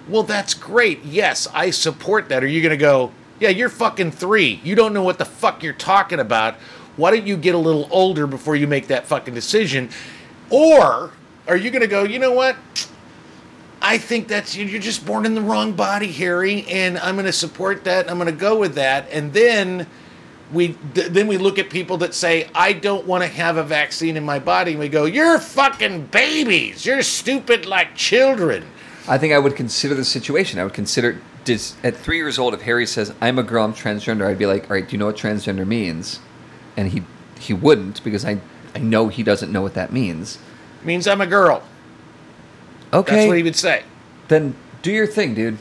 [0.07, 1.03] "Well, that's great.
[1.03, 4.61] Yes, I support that." Or are you going to go, "Yeah, you're fucking 3.
[4.63, 6.55] You don't know what the fuck you're talking about.
[6.95, 9.89] Why don't you get a little older before you make that fucking decision?"
[10.49, 11.11] Or
[11.47, 12.55] are you going to go, "You know what?
[13.83, 17.33] I think that's you're just born in the wrong body, Harry, and I'm going to
[17.33, 18.09] support that.
[18.09, 19.87] I'm going to go with that." And then
[20.53, 23.63] we th- then we look at people that say I don't want to have a
[23.63, 26.85] vaccine in my body, and we go, "You're fucking babies.
[26.85, 28.63] You're stupid like children."
[29.05, 30.59] I think I would consider the situation.
[30.59, 33.73] I would consider dis, at three years old if Harry says I'm a girl, I'm
[33.73, 34.25] transgender.
[34.25, 36.19] I'd be like, all right, do you know what transgender means?
[36.77, 37.03] And he
[37.37, 38.39] he wouldn't because I
[38.73, 40.39] I know he doesn't know what that means.
[40.83, 41.63] means I'm a girl.
[42.93, 43.83] Okay, That's what he would say.
[44.27, 45.57] then do your thing, dude.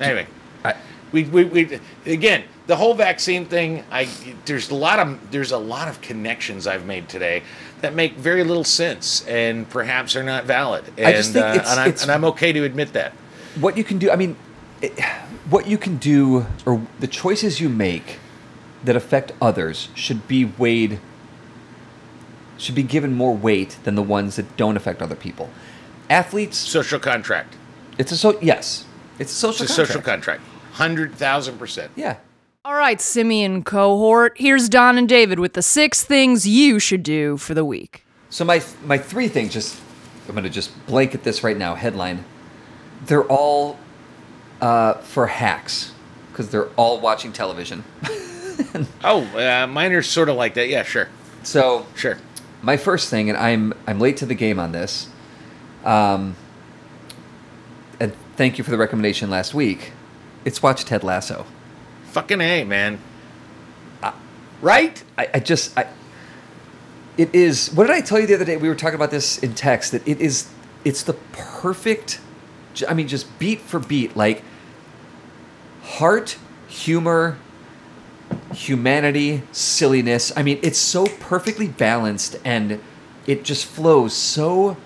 [0.00, 0.26] Anyway,
[0.64, 0.74] I,
[1.12, 3.84] we, we, we again the whole vaccine thing.
[3.90, 4.08] I
[4.44, 7.42] there's a lot of there's a lot of connections I've made today
[7.80, 10.84] that make very little sense and perhaps are not valid.
[10.96, 13.12] And, I just think uh, it's- and, I'm, it's- and I'm okay to admit that.
[13.60, 14.10] what you can do.
[14.10, 14.36] I mean,
[14.82, 14.98] it,
[15.48, 18.18] what you can do or the choices you make
[18.84, 20.98] that affect others should be weighed.
[22.58, 25.50] Should be given more weight than the ones that don't affect other people.
[26.10, 27.54] Athletes, Social contract.
[27.98, 28.84] it's a so yes,
[29.18, 29.64] it's a social.
[29.64, 29.88] It's a contract.
[29.88, 30.42] social contract.
[30.72, 31.90] Hundred thousand percent.
[31.96, 32.16] Yeah.
[32.64, 37.36] All right, Simian cohort, here's Don and David with the six things you should do
[37.38, 38.04] for the week.
[38.30, 39.80] So my my three things just
[40.28, 41.74] I'm gonna just blanket this right now.
[41.74, 42.24] Headline:
[43.06, 43.78] They're all
[44.60, 45.92] uh, for hacks
[46.30, 47.84] because they're all watching television.
[49.04, 50.68] Oh, uh, mine are sort of like that.
[50.68, 51.08] Yeah, sure,
[51.44, 52.18] So sure.
[52.60, 55.08] my first thing, and I'm I'm late to the game on this.
[55.88, 56.36] Um,
[57.98, 59.92] and thank you for the recommendation last week.
[60.44, 61.46] It's watch Ted Lasso.
[62.10, 62.98] Fucking a, man.
[64.60, 65.02] right?
[65.16, 65.86] I, I just I
[67.16, 68.58] it is what did I tell you the other day?
[68.58, 70.50] We were talking about this in text that it is
[70.84, 72.20] it's the perfect
[72.86, 74.42] I mean just beat for beat like
[75.82, 76.36] heart,
[76.66, 77.38] humor,
[78.52, 80.32] humanity, silliness.
[80.36, 82.78] I mean it's so perfectly balanced and
[83.26, 84.76] it just flows so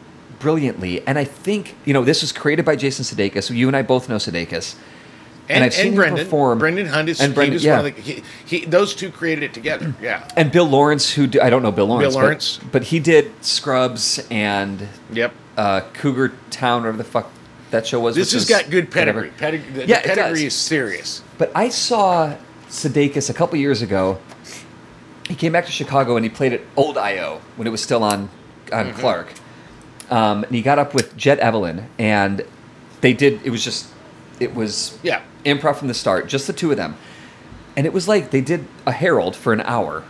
[0.43, 3.45] brilliantly and I think you know this was created by Jason Sudeikis.
[3.45, 4.75] So you and I both know Sudeikis.
[5.49, 6.25] And, I've seen him Brendan.
[6.25, 7.21] perform- Brendan Hunt is.
[7.21, 7.77] and Brendan- yeah.
[7.79, 8.01] one of the.
[8.01, 9.93] He, he, those two created it together.
[10.01, 10.27] Yeah.
[10.37, 12.61] And Bill Lawrence, who do, I don't know Bill Lawrence, but- Lawrence.
[12.71, 15.33] But, he did Scrubs and Yep.
[15.57, 17.31] uh, Cougar Town, whatever the fuck
[17.73, 18.15] that show was.
[18.15, 19.33] This has got good pedigree.
[19.37, 21.23] Pedig- the Yeah, it pedigree is serious.
[21.39, 22.37] But I saw
[22.71, 24.21] Sudeikis a couple years ago.
[25.29, 28.05] He came back to Chicago and he played at Old IO when it was still
[28.05, 28.31] on
[28.73, 29.01] on Mm-hmm.
[29.01, 29.33] Clark.
[30.13, 32.45] Um, and he got up with Jet Eveleth, and
[33.01, 33.41] they did.
[33.45, 33.87] It was just,
[34.41, 35.21] it was Yeah.
[35.47, 36.97] improv from the start, just the two of them.
[37.77, 40.03] And it was like they did a Herald for an hour.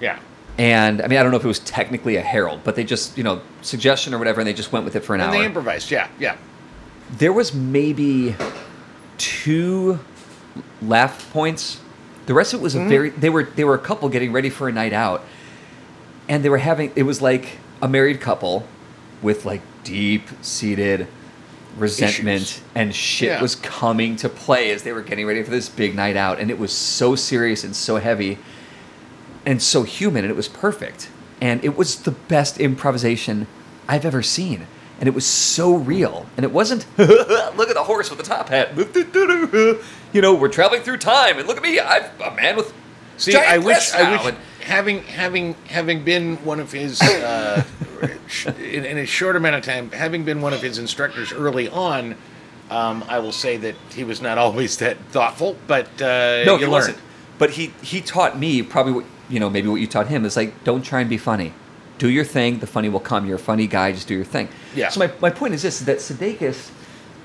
[0.00, 0.18] Yeah.
[0.56, 3.16] And I mean, I don't know if it was technically a herald, but they just,
[3.18, 5.38] you know, suggestion or whatever, and they just went with it for an And hour.
[5.38, 5.90] they improvised.
[5.90, 6.08] Yeah.
[6.18, 6.36] Yeah.
[7.18, 8.34] there was maybe
[9.18, 9.98] two
[10.82, 11.80] laugh points.
[12.26, 12.86] The rest of it was Mm-hmm.
[12.86, 13.10] a very.
[13.10, 15.22] They were they were a couple getting ready for a night out,
[16.28, 16.92] and they were having.
[16.96, 18.66] It was like a married couple
[19.22, 21.06] with like deep seated
[21.76, 22.60] resentment Issues.
[22.74, 23.40] and shit Yeah.
[23.42, 26.50] was coming to play as they were getting ready for this big night out, and
[26.50, 28.38] it was so serious and so heavy
[29.46, 31.08] and so human and it was perfect.
[31.40, 33.46] And it was the best improvisation
[33.88, 34.66] i've ever seen.
[35.00, 36.26] And it was so real.
[36.36, 38.70] And it wasn't look at the horse with the top hat.
[40.12, 41.78] You know we're traveling through time and look at me.
[41.78, 42.72] I'm a man with
[43.18, 44.36] See, I wish, I now," wish, and-
[44.68, 47.64] having having having been one of his uh,
[48.60, 52.14] in, in a short amount of time, having been one of his instructors early on,
[52.70, 56.58] um, I will say that he was not always that thoughtful, but uh, no you
[56.58, 56.70] he learn.
[56.70, 56.98] wasn't
[57.38, 60.36] but he he taught me probably what you know maybe what you taught him is
[60.36, 61.52] like don't try and be funny
[61.98, 64.48] do your thing the funny will come you're a funny guy just do your thing
[64.74, 64.88] Yeah.
[64.88, 66.70] so my, my point is this that Sudeikis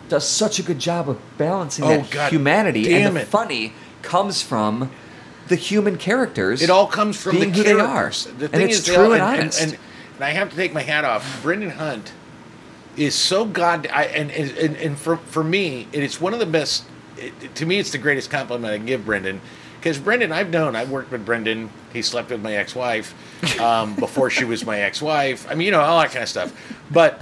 [0.10, 3.28] does such a good job of balancing Oh, that God humanity and the it.
[3.28, 3.74] funny
[4.04, 4.92] comes from
[5.48, 8.26] the human characters It all comes from being the who characters.
[8.26, 9.78] they are The and it's is, true all- and, and, honest And,
[10.16, 11.42] and I have to take my hat off.
[11.44, 12.14] Brendan Hunt
[12.96, 13.88] is so god.
[13.92, 16.84] I, and and, and for for me, it is one of the best.
[17.18, 19.42] it, to me, it's the greatest compliment I can give Brendan.
[19.80, 21.70] Because Brendan, I've known, I've worked with Brendan.
[21.92, 23.14] He slept with my ex-wife
[23.60, 25.46] um, before she was my ex-wife.
[25.50, 26.54] I mean, you know, all that kind of stuff.
[26.90, 27.22] But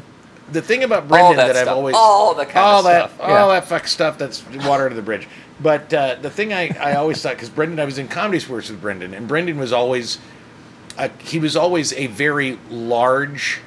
[0.52, 3.28] the thing about Brendan that that, I've always All the kind of all that stuff,
[3.28, 3.38] yeah.
[3.42, 5.28] all that fuck stuff that's water under the bridge.
[5.62, 8.82] But uh, the thing I, I always thought because Brendan, I was in ComedySportz with
[8.82, 10.18] Brendan, and Brendan was always
[10.98, 13.60] uh, he was always a very large,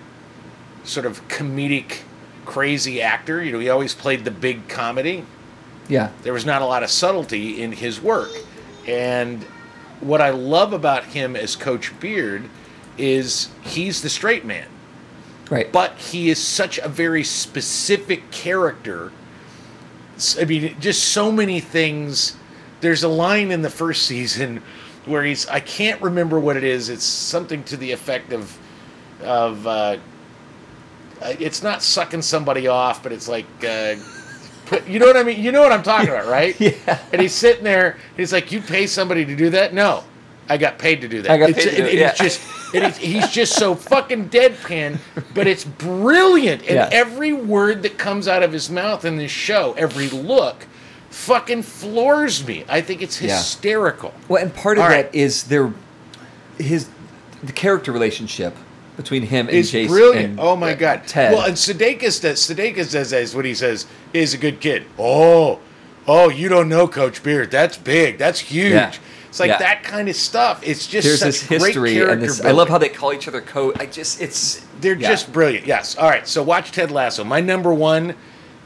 [0.83, 2.01] sort of comedic,
[2.45, 3.43] crazy actor.
[3.43, 5.25] You know, he always played the big comedy
[5.89, 6.11] Yeah.
[6.23, 8.31] there was not a lot of subtlety in his work.
[8.87, 9.43] And
[10.01, 12.45] what I love about him as Coach Beard
[12.99, 14.67] is he's the straight man,
[15.51, 15.73] Right.
[15.73, 19.13] but he is such a very specific character.
[20.41, 22.37] I mean, just so many things.
[22.81, 24.63] There's a line in the first season
[25.07, 26.89] where he's I can't remember what it is.
[26.89, 28.57] It's something to the effect of
[29.23, 29.97] of uh,
[31.23, 33.97] it's not sucking somebody off, but it's like uh,
[34.67, 35.43] put, you know what I mean.
[35.43, 36.59] You know what I'm talking about, right?
[36.61, 36.99] Yeah.
[37.13, 37.93] And he's sitting there.
[37.93, 39.75] And he's like, "You pay somebody to do that?
[39.75, 40.05] No,
[40.49, 41.31] I got paid to do that.
[41.31, 42.11] I got It's- paid to do it, yeah.
[42.11, 42.41] It's just
[42.75, 44.99] it's, he's just so fucking deadpan,
[45.33, 46.63] but it's brilliant.
[46.63, 46.89] And Yeah.
[46.93, 50.67] every word that comes out of his mouth in this show, every look,
[51.11, 52.65] fucking floors me.
[52.69, 54.13] I think it's hysterical.
[54.17, 54.25] Yeah.
[54.29, 55.15] Well, and part of All that right.
[55.15, 55.73] is their
[56.59, 56.89] his
[57.43, 58.57] the character relationship
[58.97, 59.93] between him and is Jason.
[59.95, 60.25] brilliant.
[60.33, 61.07] and, oh my uh, god.
[61.07, 61.33] Ted.
[61.33, 62.41] Well, and Sudeikis does.
[62.41, 64.85] Sudeikis does is what he says is a good kid.
[64.99, 65.61] Oh,
[66.07, 67.51] oh, you don't know Coach Beard.
[67.51, 68.19] That's big.
[68.19, 68.73] That's huge.
[68.73, 68.93] Yeah.
[69.35, 69.59] It's like Yeah.
[69.59, 70.61] that kind of stuff.
[70.63, 72.41] It's just There's such this great history and this.
[72.41, 73.77] I love how they call each other code.
[73.81, 75.09] I just it's They're yeah.
[75.09, 75.67] just brilliant.
[75.67, 75.97] Yes.
[75.97, 76.25] All right.
[76.29, 77.25] So watch Ted Lasso.
[77.25, 78.15] My number one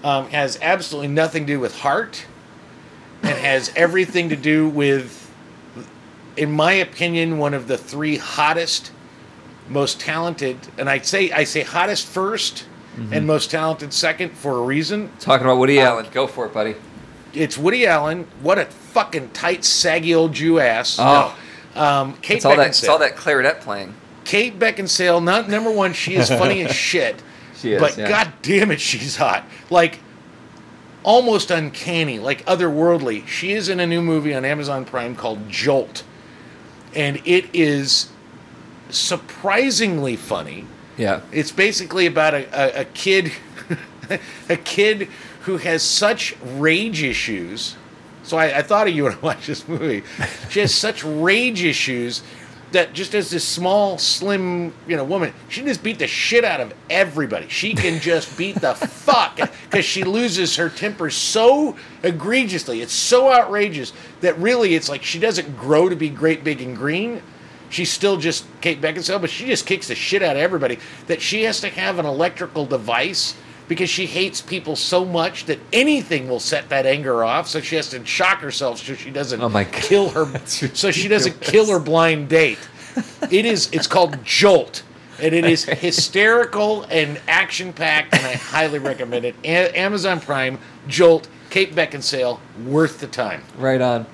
[0.05, 2.27] um, has absolutely nothing to do with heart,
[3.23, 5.33] and has everything to do with,
[6.37, 8.93] in my opinion, one of the three hottest,
[9.71, 12.65] most talented, and I say I say hottest 1st
[12.99, 13.13] Mm-hmm.
[13.13, 15.09] and most talented second for a reason.
[15.21, 16.07] talking about Woody Um, Allen.
[16.13, 16.75] Go for it, buddy.
[17.35, 18.27] It's Woody Allen.
[18.43, 20.97] What a fucking tight, saggy old Jew ass.
[20.99, 21.37] Oh.
[21.75, 21.81] No.
[21.81, 22.69] Um, Kate It's all that.
[22.71, 22.81] Beckinsale.
[22.81, 23.95] It's all that clarinet playing.
[24.25, 27.23] Kate Beckinsale, not number one, she is funny as shit.
[27.57, 28.09] She is, But yeah.
[28.09, 29.45] god damn it, she's hot.
[29.71, 30.01] Like
[31.03, 33.27] almost uncanny, like otherworldly.
[33.27, 36.05] She is in a new movie on Amazon Prime called Jolt.
[36.95, 38.11] And it is
[38.91, 40.67] surprisingly funny.
[40.97, 41.21] Yeah.
[41.33, 43.33] It's basically about a, a, a kid
[44.49, 45.09] a kid
[45.49, 47.75] who has such rage issues.
[48.23, 50.03] So I, I thought of you when I watched this movie.
[50.51, 52.23] She has such rage issues
[52.73, 56.45] that just as this small, slim, you know, woman, she can just beat the shit
[56.45, 57.49] out of everybody.
[57.49, 62.83] She can just beat the fuck because she loses her temper so egregiously.
[62.83, 66.77] It's so outrageous that really it's like she doesn't grow to be great, big, and
[66.77, 67.23] green.
[67.71, 70.79] She's still just Kate Beckinsale, but she just kicks the shit out of everybody.
[71.07, 73.35] That she has to have an electrical device
[73.69, 77.47] because she hates people so much that anything will set that anger off.
[77.49, 79.73] So she has to shock herself so she doesn't Oh my God.
[79.75, 80.25] kill her.
[80.47, 82.59] So she doesn't kill her blind date.
[83.31, 83.69] It is.
[83.73, 84.83] It's called Jolt,
[85.21, 89.37] and it is hysterical and action packed, and I highly recommend it.
[89.45, 90.59] A- Amazon Prime,
[90.89, 93.43] Jolt, Kate Beckinsale, worth the time.
[93.57, 94.07] Right on.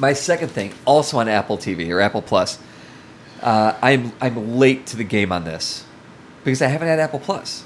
[0.00, 2.58] My second thing, also on Apple TV or Apple Plus.
[3.42, 5.84] Uh, I'm I'm late to the game on this
[6.44, 7.62] because I haven't had Apple Plus.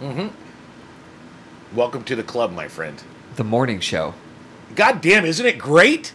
[0.00, 1.76] Mm-hmm.
[1.76, 3.02] Welcome to the club, my friend.
[3.36, 4.14] The morning show.
[4.74, 6.12] God damn, isn't it great?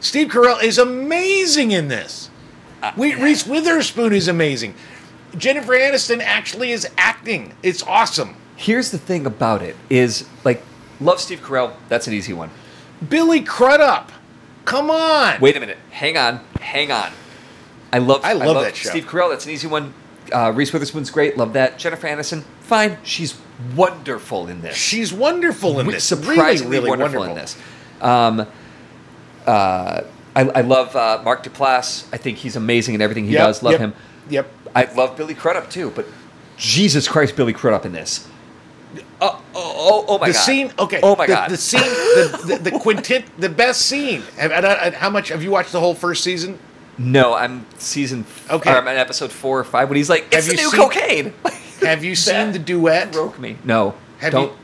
[0.00, 2.30] Steve Carell is amazing in this.
[2.82, 4.74] Uh, we, Reese Witherspoon is amazing.
[5.36, 7.52] Jennifer Aniston actually is acting.
[7.62, 8.36] It's awesome.
[8.56, 10.62] Here's the thing about it is like
[11.00, 11.74] love Steve Carell.
[11.88, 12.50] That's an easy one.
[13.08, 14.12] Billy Crudup.
[14.64, 15.40] Come on.
[15.40, 15.78] Wait a minute.
[15.90, 16.40] Hang on.
[16.60, 17.10] Hang on.
[17.92, 18.20] I love.
[18.24, 18.90] I love that show.
[18.90, 19.30] Steve Carell.
[19.30, 19.94] That's an easy one.
[20.32, 21.36] Uh, Reese Witherspoon's great.
[21.36, 21.78] Love that.
[21.78, 22.42] Jennifer Aniston.
[22.60, 22.98] Fine.
[23.02, 23.38] She's
[23.74, 24.76] wonderful in this.
[24.76, 26.04] She's wonderful in this.
[26.04, 27.56] surprisingly really, really wonderful, wonderful, in this.
[28.00, 28.46] Um,
[29.46, 30.02] uh,
[30.36, 32.06] I, I love uh, Mark Duplass.
[32.12, 33.62] I think he's amazing in everything he Yep, does.
[33.62, 33.94] Love yep, him.
[34.28, 34.52] Yep.
[34.76, 36.06] I love Billy Crudup too, but
[36.56, 38.28] Jesus Christ, Billy Crudup in this.
[39.20, 40.38] Oh, oh, oh, oh my the god!
[40.38, 41.00] The scene, okay.
[41.02, 41.50] Oh my the, god!
[41.50, 44.22] The scene, the, the, the quintet, the best scene.
[44.38, 46.58] Have- and and how much have you watched the whole first season?
[46.98, 48.24] No, I'm season.
[48.46, 48.54] Okay.
[48.56, 48.70] Okay.
[48.72, 50.70] Or I'm at episode four or five when he's like, "It's Have the you new
[50.70, 51.34] seen- cocaine."
[51.82, 53.12] Have you seen the duet?
[53.12, 53.56] broke me.
[53.64, 54.50] No, Have don't.
[54.50, 54.58] you-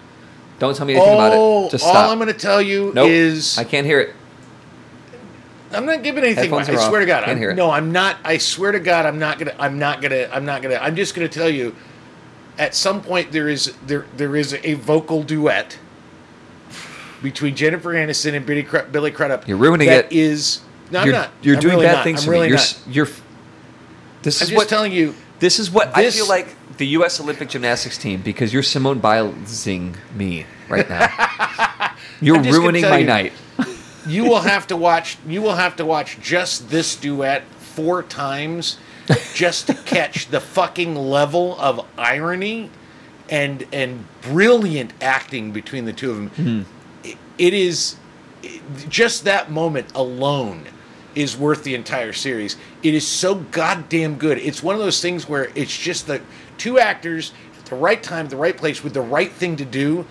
[0.59, 1.33] Don't tell me anything about
[1.67, 1.71] it.
[1.71, 1.95] Just stop.
[2.07, 2.11] all.
[2.11, 3.09] I'm going to tell you nope.
[3.09, 4.15] is I can't hear it.
[5.73, 6.51] I'm not giving anything.
[6.53, 6.65] Away.
[6.65, 6.89] I off.
[6.89, 7.21] swear to God.
[7.25, 7.55] Can't I'm, hear it.
[7.55, 8.17] No, I'm not.
[8.25, 9.55] I swear to God, I'm not gonna.
[9.59, 10.29] I'm not gonna.
[10.33, 10.77] I'm not gonna.
[10.77, 11.75] I'm just gonna tell you.
[12.59, 15.79] At some point, there is there there is a vocal duet
[17.23, 19.49] between Jennifer Aniston and Billy Billy Crudup.
[19.49, 20.13] You're ruining that it.
[20.13, 20.61] Is
[20.91, 21.31] no, I'm you're not.
[21.43, 22.05] you're I'm doing really bad not.
[22.05, 22.49] things I'm to really me.
[22.51, 22.63] You're not.
[22.65, 23.09] s- you're.
[24.23, 25.15] This I'm is just what telling you.
[25.41, 27.21] This is what I feel like the U.S.
[27.21, 31.93] Olympic gymnastics team because you're Simone Bilesing me right now.
[32.21, 33.33] You're I'm ruining my you, night.
[34.07, 35.19] You will have to watch.
[35.27, 38.79] You will have to watch just this duet four times,
[39.35, 42.71] just to catch the fucking level of irony,
[43.29, 46.29] and and brilliant acting between the two of them.
[46.31, 47.07] Hmm.
[47.09, 47.97] It, it is
[48.43, 50.65] it- just that moment alone
[51.15, 52.57] is worth the entire series.
[52.83, 54.39] It is so goddamn good.
[54.39, 56.21] It's one of those things where it's just the
[56.59, 60.07] two actors at the right time, the right place, with the right thing to do,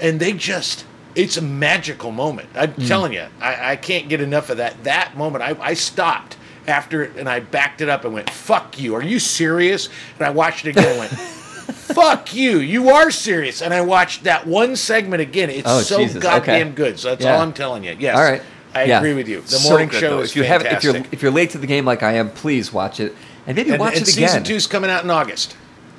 [0.00, 0.86] and they just.
[1.16, 2.50] It's a magical moment.
[2.54, 2.86] I'm hmm.
[2.86, 4.84] telling you, I, I can't get enough of that.
[4.84, 6.36] That moment, I, I stopped
[6.68, 8.94] after it and I backed it up and went, "Fuck you!
[8.94, 9.88] Are you serious?"
[10.18, 12.58] And I watched it again and went, "Fuck you!
[12.58, 15.50] You are serious!" And I watched that one segment again.
[15.50, 16.76] It's Oh, so Jesus, goddamn okay.
[16.76, 17.00] good.
[17.00, 17.34] So that's Yeah.
[17.34, 17.96] all I'm telling you.
[17.98, 18.16] Yes.
[18.16, 18.42] All right.
[18.74, 18.98] I Yeah.
[18.98, 19.40] agree with you.
[19.40, 20.20] The So morning show though.
[20.20, 21.12] is if you have if you're fantastic.
[21.12, 23.14] if you're late to the game like I am, please watch it
[23.46, 24.28] and maybe and, watch and it again.
[24.28, 25.56] season two's coming out in August.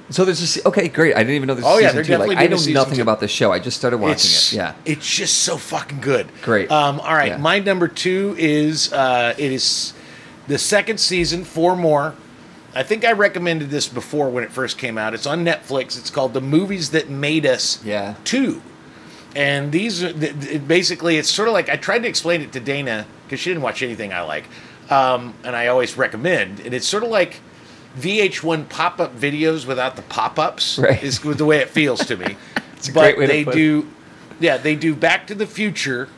[0.09, 1.15] So there's just okay, great.
[1.15, 2.25] I didn't even know there's Oh, yeah, season they're two.
[2.27, 3.01] Like I know nothing two.
[3.01, 3.51] about this show.
[3.53, 4.57] I just started watching it's, it.
[4.57, 4.73] Yeah.
[4.85, 6.27] It's just so fucking good.
[6.41, 6.69] Great.
[6.69, 7.29] Um, all right.
[7.29, 7.37] Yeah.
[7.37, 9.93] My number two is uh, it is
[10.47, 12.15] the second season, four more.
[12.75, 15.13] I think I recommended this before when it first came out.
[15.13, 15.97] It's on Netflix.
[15.97, 18.15] It's called The Movies That Made Us Yeah.
[18.25, 18.61] Two.
[19.35, 23.05] And these th- basically, it's sort of like I tried to explain it to Dana
[23.25, 24.45] because she didn't watch anything I like.
[24.89, 26.59] Um, and I always recommend.
[26.59, 27.39] And it's sort of like
[27.97, 31.01] VH1 pop up videos without the pop ups, Right.
[31.01, 32.35] is the way it feels to me.
[32.75, 33.53] It's a but great way to they it.
[33.53, 33.87] do,
[34.39, 36.09] yeah, they do Back to the Future,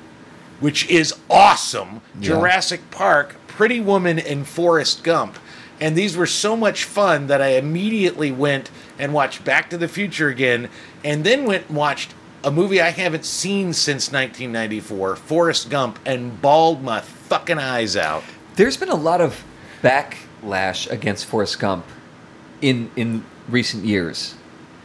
[0.62, 2.00] which is awesome.
[2.16, 2.30] Yeah.
[2.30, 5.38] Jurassic Park, Pretty Woman, and Forrest Gump.
[5.82, 9.90] And these were so much fun that I immediately went and watched Back to the
[9.90, 10.70] Future again,
[11.04, 16.42] and then went and watched a movie I haven't seen since 1994, Forrest Gump, and
[16.42, 18.24] bawled my fucking eyes out.
[18.56, 19.44] There's been a lot of
[19.82, 21.86] backlash against Forrest Gump
[22.62, 24.36] in in recent years.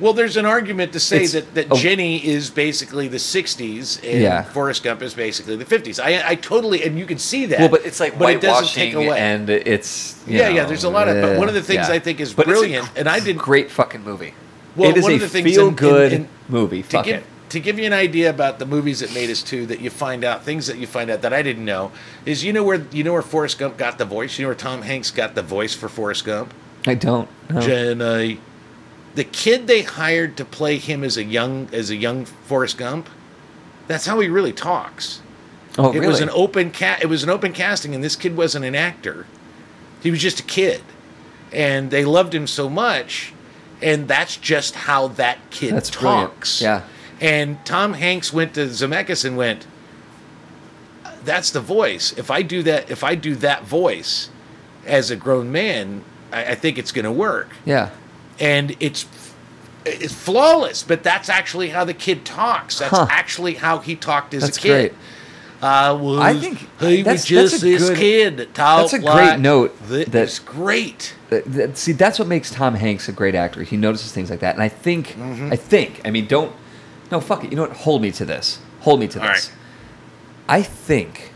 [0.00, 1.76] Well, there's an argument to say It's- that, that oh.
[1.76, 4.42] Jenny is basically the 60s and Yeah.
[4.44, 5.98] Forrest Gump is basically the 50s.
[6.00, 7.58] I, I totally, and you can see that.
[7.58, 9.18] Well, but it's like but it doesn't take away.
[9.18, 11.94] and it's Yeah, yeah, there's a lot of- but eh, one of the things yeah.
[11.94, 14.34] I think is But it's a brilliant, and I didn't- great fucking movie.
[14.76, 16.82] Well, it is one a of the things in- feel good in- in- movie.
[16.82, 17.24] to Fuck give it.
[17.50, 20.24] To give you an idea about the movies that made us too that you find
[20.24, 21.92] out things that you find out that I didn't know
[22.24, 24.54] is you know where you know where Forrest Gump got the voice you know where
[24.54, 26.52] Tom Hanks got the voice for Forrest Gump
[26.86, 27.28] I don't.
[27.50, 27.60] no.
[27.60, 28.40] Jenny
[29.14, 33.08] the kid they hired to play him as a young as a young Forrest Gump
[33.86, 35.22] that's how he really talks
[35.78, 36.08] oh, it really?
[36.08, 37.02] was an open cat.
[37.02, 39.26] It was an open casting, and this kid wasn't an actor.
[40.02, 40.82] He was just a kid,
[41.52, 43.32] and they loved him so much,
[43.80, 46.32] and that's just how that kid That's brilliant.
[46.32, 46.60] talks.
[46.60, 46.82] Yeah.
[47.20, 49.66] And Tom Hanks went to Zemeckis and went,
[51.24, 52.12] "That's the voice.
[52.16, 54.30] If I do that, if I do that voice
[54.86, 57.90] as a grown man, I, I think it's going to work." yeah.
[58.40, 59.04] and it's
[59.84, 60.82] it's flawless.
[60.84, 62.78] But that's actually how the kid talks.
[62.78, 63.06] That's Huh.
[63.10, 64.68] actually how he talked as That's a kid.
[64.90, 64.92] great.
[65.60, 66.20] I was.
[66.20, 69.40] I think he that's- was just that's this good- kid that that's a great like
[69.40, 71.14] note that- it's great.
[71.30, 73.64] Th- th- See, that's what makes Tom Hanks a great actor.
[73.64, 75.52] He notices things like that, and I think, Mm-hmm.
[75.52, 76.52] I think, I mean, don't,
[77.10, 77.50] no, fuck it.
[77.50, 77.72] You know what?
[77.78, 78.58] Hold me to this.
[78.80, 79.50] Hold me to All this.
[79.50, 79.58] right.
[80.58, 81.32] I think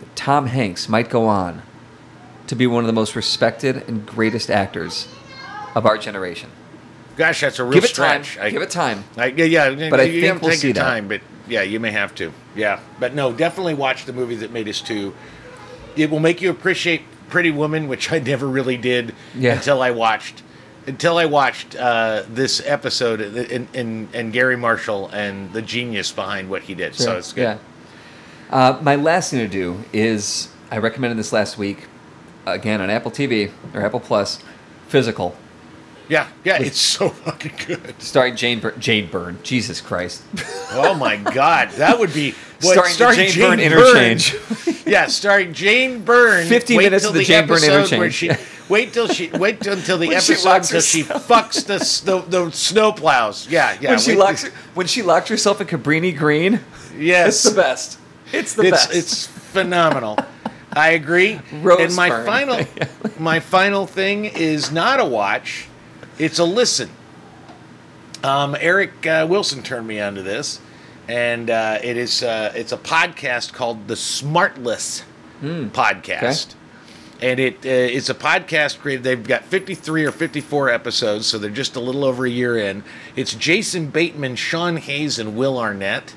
[0.00, 1.62] that Tom Hanks might go on
[2.46, 5.08] to be one of the most respected and greatest actors
[5.74, 6.50] of our generation.
[7.16, 8.36] Gosh, that's a real Give it stretch.
[8.36, 8.44] time.
[8.44, 9.04] I, Give it time.
[9.16, 9.90] I, yeah, yeah.
[9.90, 10.80] But I you think we'll take see that.
[10.82, 12.32] time, but yeah, you may have to.
[12.56, 15.14] Yeah, but no, definitely watch the movie that made us two.
[15.94, 19.54] It will make you appreciate Pretty Woman, which I never really did Yeah.
[19.54, 20.41] until I watched
[20.86, 26.48] until I watched uh, this episode and, and and Garry Marshall and the genius behind
[26.50, 26.94] what he did.
[26.94, 27.42] So it's good.
[27.42, 27.58] Yeah.
[28.50, 31.86] Uh, my last thing to do is I recommended this last week,
[32.46, 34.40] again on Apple TV or Apple Plus,
[34.88, 35.34] Physical,
[36.08, 37.94] Yeah, yeah, it's so fucking good.
[38.02, 39.38] starring Jane Bur- Jade Byrne.
[39.42, 40.22] Jesus Christ.
[40.72, 44.36] Oh my god, that would be what, Starring the Jane Byrne interchange.
[44.86, 46.46] yeah, starring Jane Byrne.
[46.46, 48.14] 15 Wait minutes of the Jane Byrne episode Where interchange.
[48.38, 52.50] she, wait till she wait till, until the episode until she fucks the, the the
[52.50, 53.48] snow plows.
[53.48, 53.90] Yeah, yeah.
[53.90, 54.44] when she wait locks
[54.74, 56.60] when she locked herself in Cabrini Green,
[56.96, 57.98] yes, it's the best.
[58.32, 58.94] It's the it's best.
[58.94, 60.18] it's phenomenal.
[60.72, 61.38] I agree.
[61.52, 62.26] Rose and my burn.
[62.26, 62.66] final
[63.18, 65.68] my final thing is not a watch;
[66.18, 66.90] it's a listen.
[68.24, 70.60] Um, Eric uh, Wilson turned me onto this,
[71.08, 75.02] and uh, it is uh, it's a podcast called the Smartless
[75.42, 76.54] Podcast.
[77.22, 79.04] And it uh, it's a podcast created.
[79.04, 82.82] They've got 53 or 54 episodes, so they're just a little over a year in.
[83.14, 86.14] It's Jason Bateman, Sean Hayes, and Will Arnett.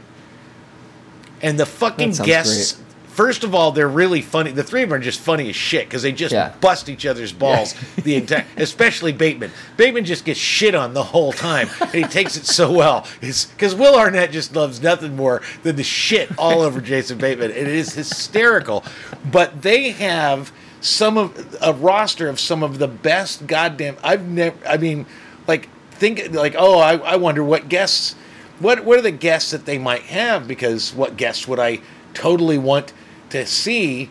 [1.42, 2.82] And the fucking guests
[3.16, 4.52] First of all, they're really funny.
[4.52, 6.52] The three of them are just funny as shit because they just Yeah.
[6.60, 8.44] bust each other's balls the entire.
[8.58, 9.52] Especially Bateman.
[9.78, 13.08] Bateman just gets shit on the whole time, and he takes it so well.
[13.22, 17.52] Because Will Arnett just loves nothing more than the shit all over Jason Bateman.
[17.52, 18.84] and It is hysterical.
[19.32, 20.52] But they have
[20.82, 23.98] some of a roster of some of the best goddamn.
[24.04, 24.56] I've never.
[24.68, 25.06] I mean,
[25.48, 28.16] like think like oh I, I wonder what guests
[28.60, 31.80] what what are the guests that they might have because what guests would I
[32.14, 32.94] totally want
[33.30, 34.10] to see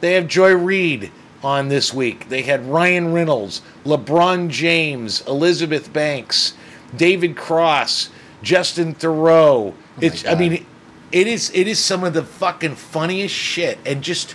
[0.00, 6.54] they have Joy Reid on this week they had Ryan Reynolds LeBron James Elizabeth Banks
[6.96, 8.10] David Cross
[8.42, 10.66] Justin Theroux oh it's I mean
[11.12, 14.34] it is it is some of the fucking funniest shit and just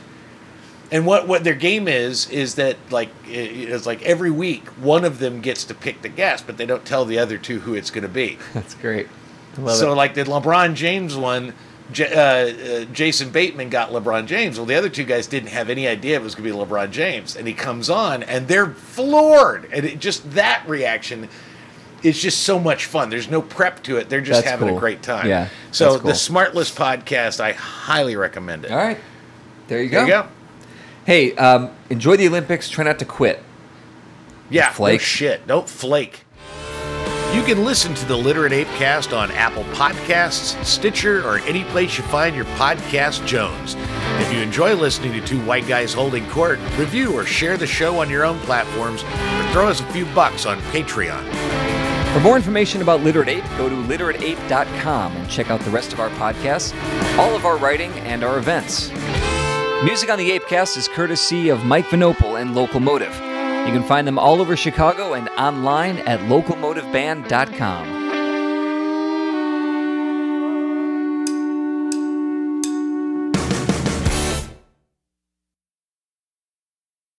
[0.93, 5.19] and what, what their game is is that like it's like every week one of
[5.19, 7.89] them gets to pick the guest, but they don't tell the other two who it's
[7.89, 8.37] going to be.
[8.53, 9.07] That's great.
[9.57, 9.95] Love so it.
[9.95, 11.53] like the LeBron James one,
[11.91, 14.57] J- uh, uh, Jason Bateman got LeBron James.
[14.57, 16.91] Well, the other two guys didn't have any idea it was going to be LeBron
[16.91, 21.27] James, and he comes on and they're floored, and it just that reaction.
[22.03, 23.09] is just so much fun.
[23.09, 24.09] There's no prep to it.
[24.09, 25.27] They're just That's having a great time.
[25.27, 26.07] Yeah, So cool.
[26.07, 28.71] the Smartless podcast, I highly recommend it.
[28.71, 28.97] All right.
[29.69, 30.05] There you go.
[30.05, 30.29] There you go.
[31.05, 32.69] Hey, um, enjoy the Olympics.
[32.69, 33.43] Try not to quit.
[34.49, 34.99] Yeah, flake.
[34.99, 35.47] no shit.
[35.47, 36.25] Don't flake.
[37.33, 41.97] You can listen to the Literate Ape Cast on Apple Podcasts, Stitcher, or any place
[41.97, 43.75] you find your podcast Jones.
[44.21, 47.99] If you enjoy listening to two white guys holding court, review or share the show
[47.99, 51.23] on your own platforms, or throw us a few bucks on Patreon.
[52.13, 55.99] For more information about Literate Ape, go to literateape.com and check out the rest of
[55.99, 56.71] our podcasts,
[57.17, 58.91] all of our writing, and our events.
[59.81, 63.13] Music on the Apecast is courtesy of Mike Vinopal and Locomotive.
[63.13, 68.02] You can find them all over Chicago and online at locomotiveband.com.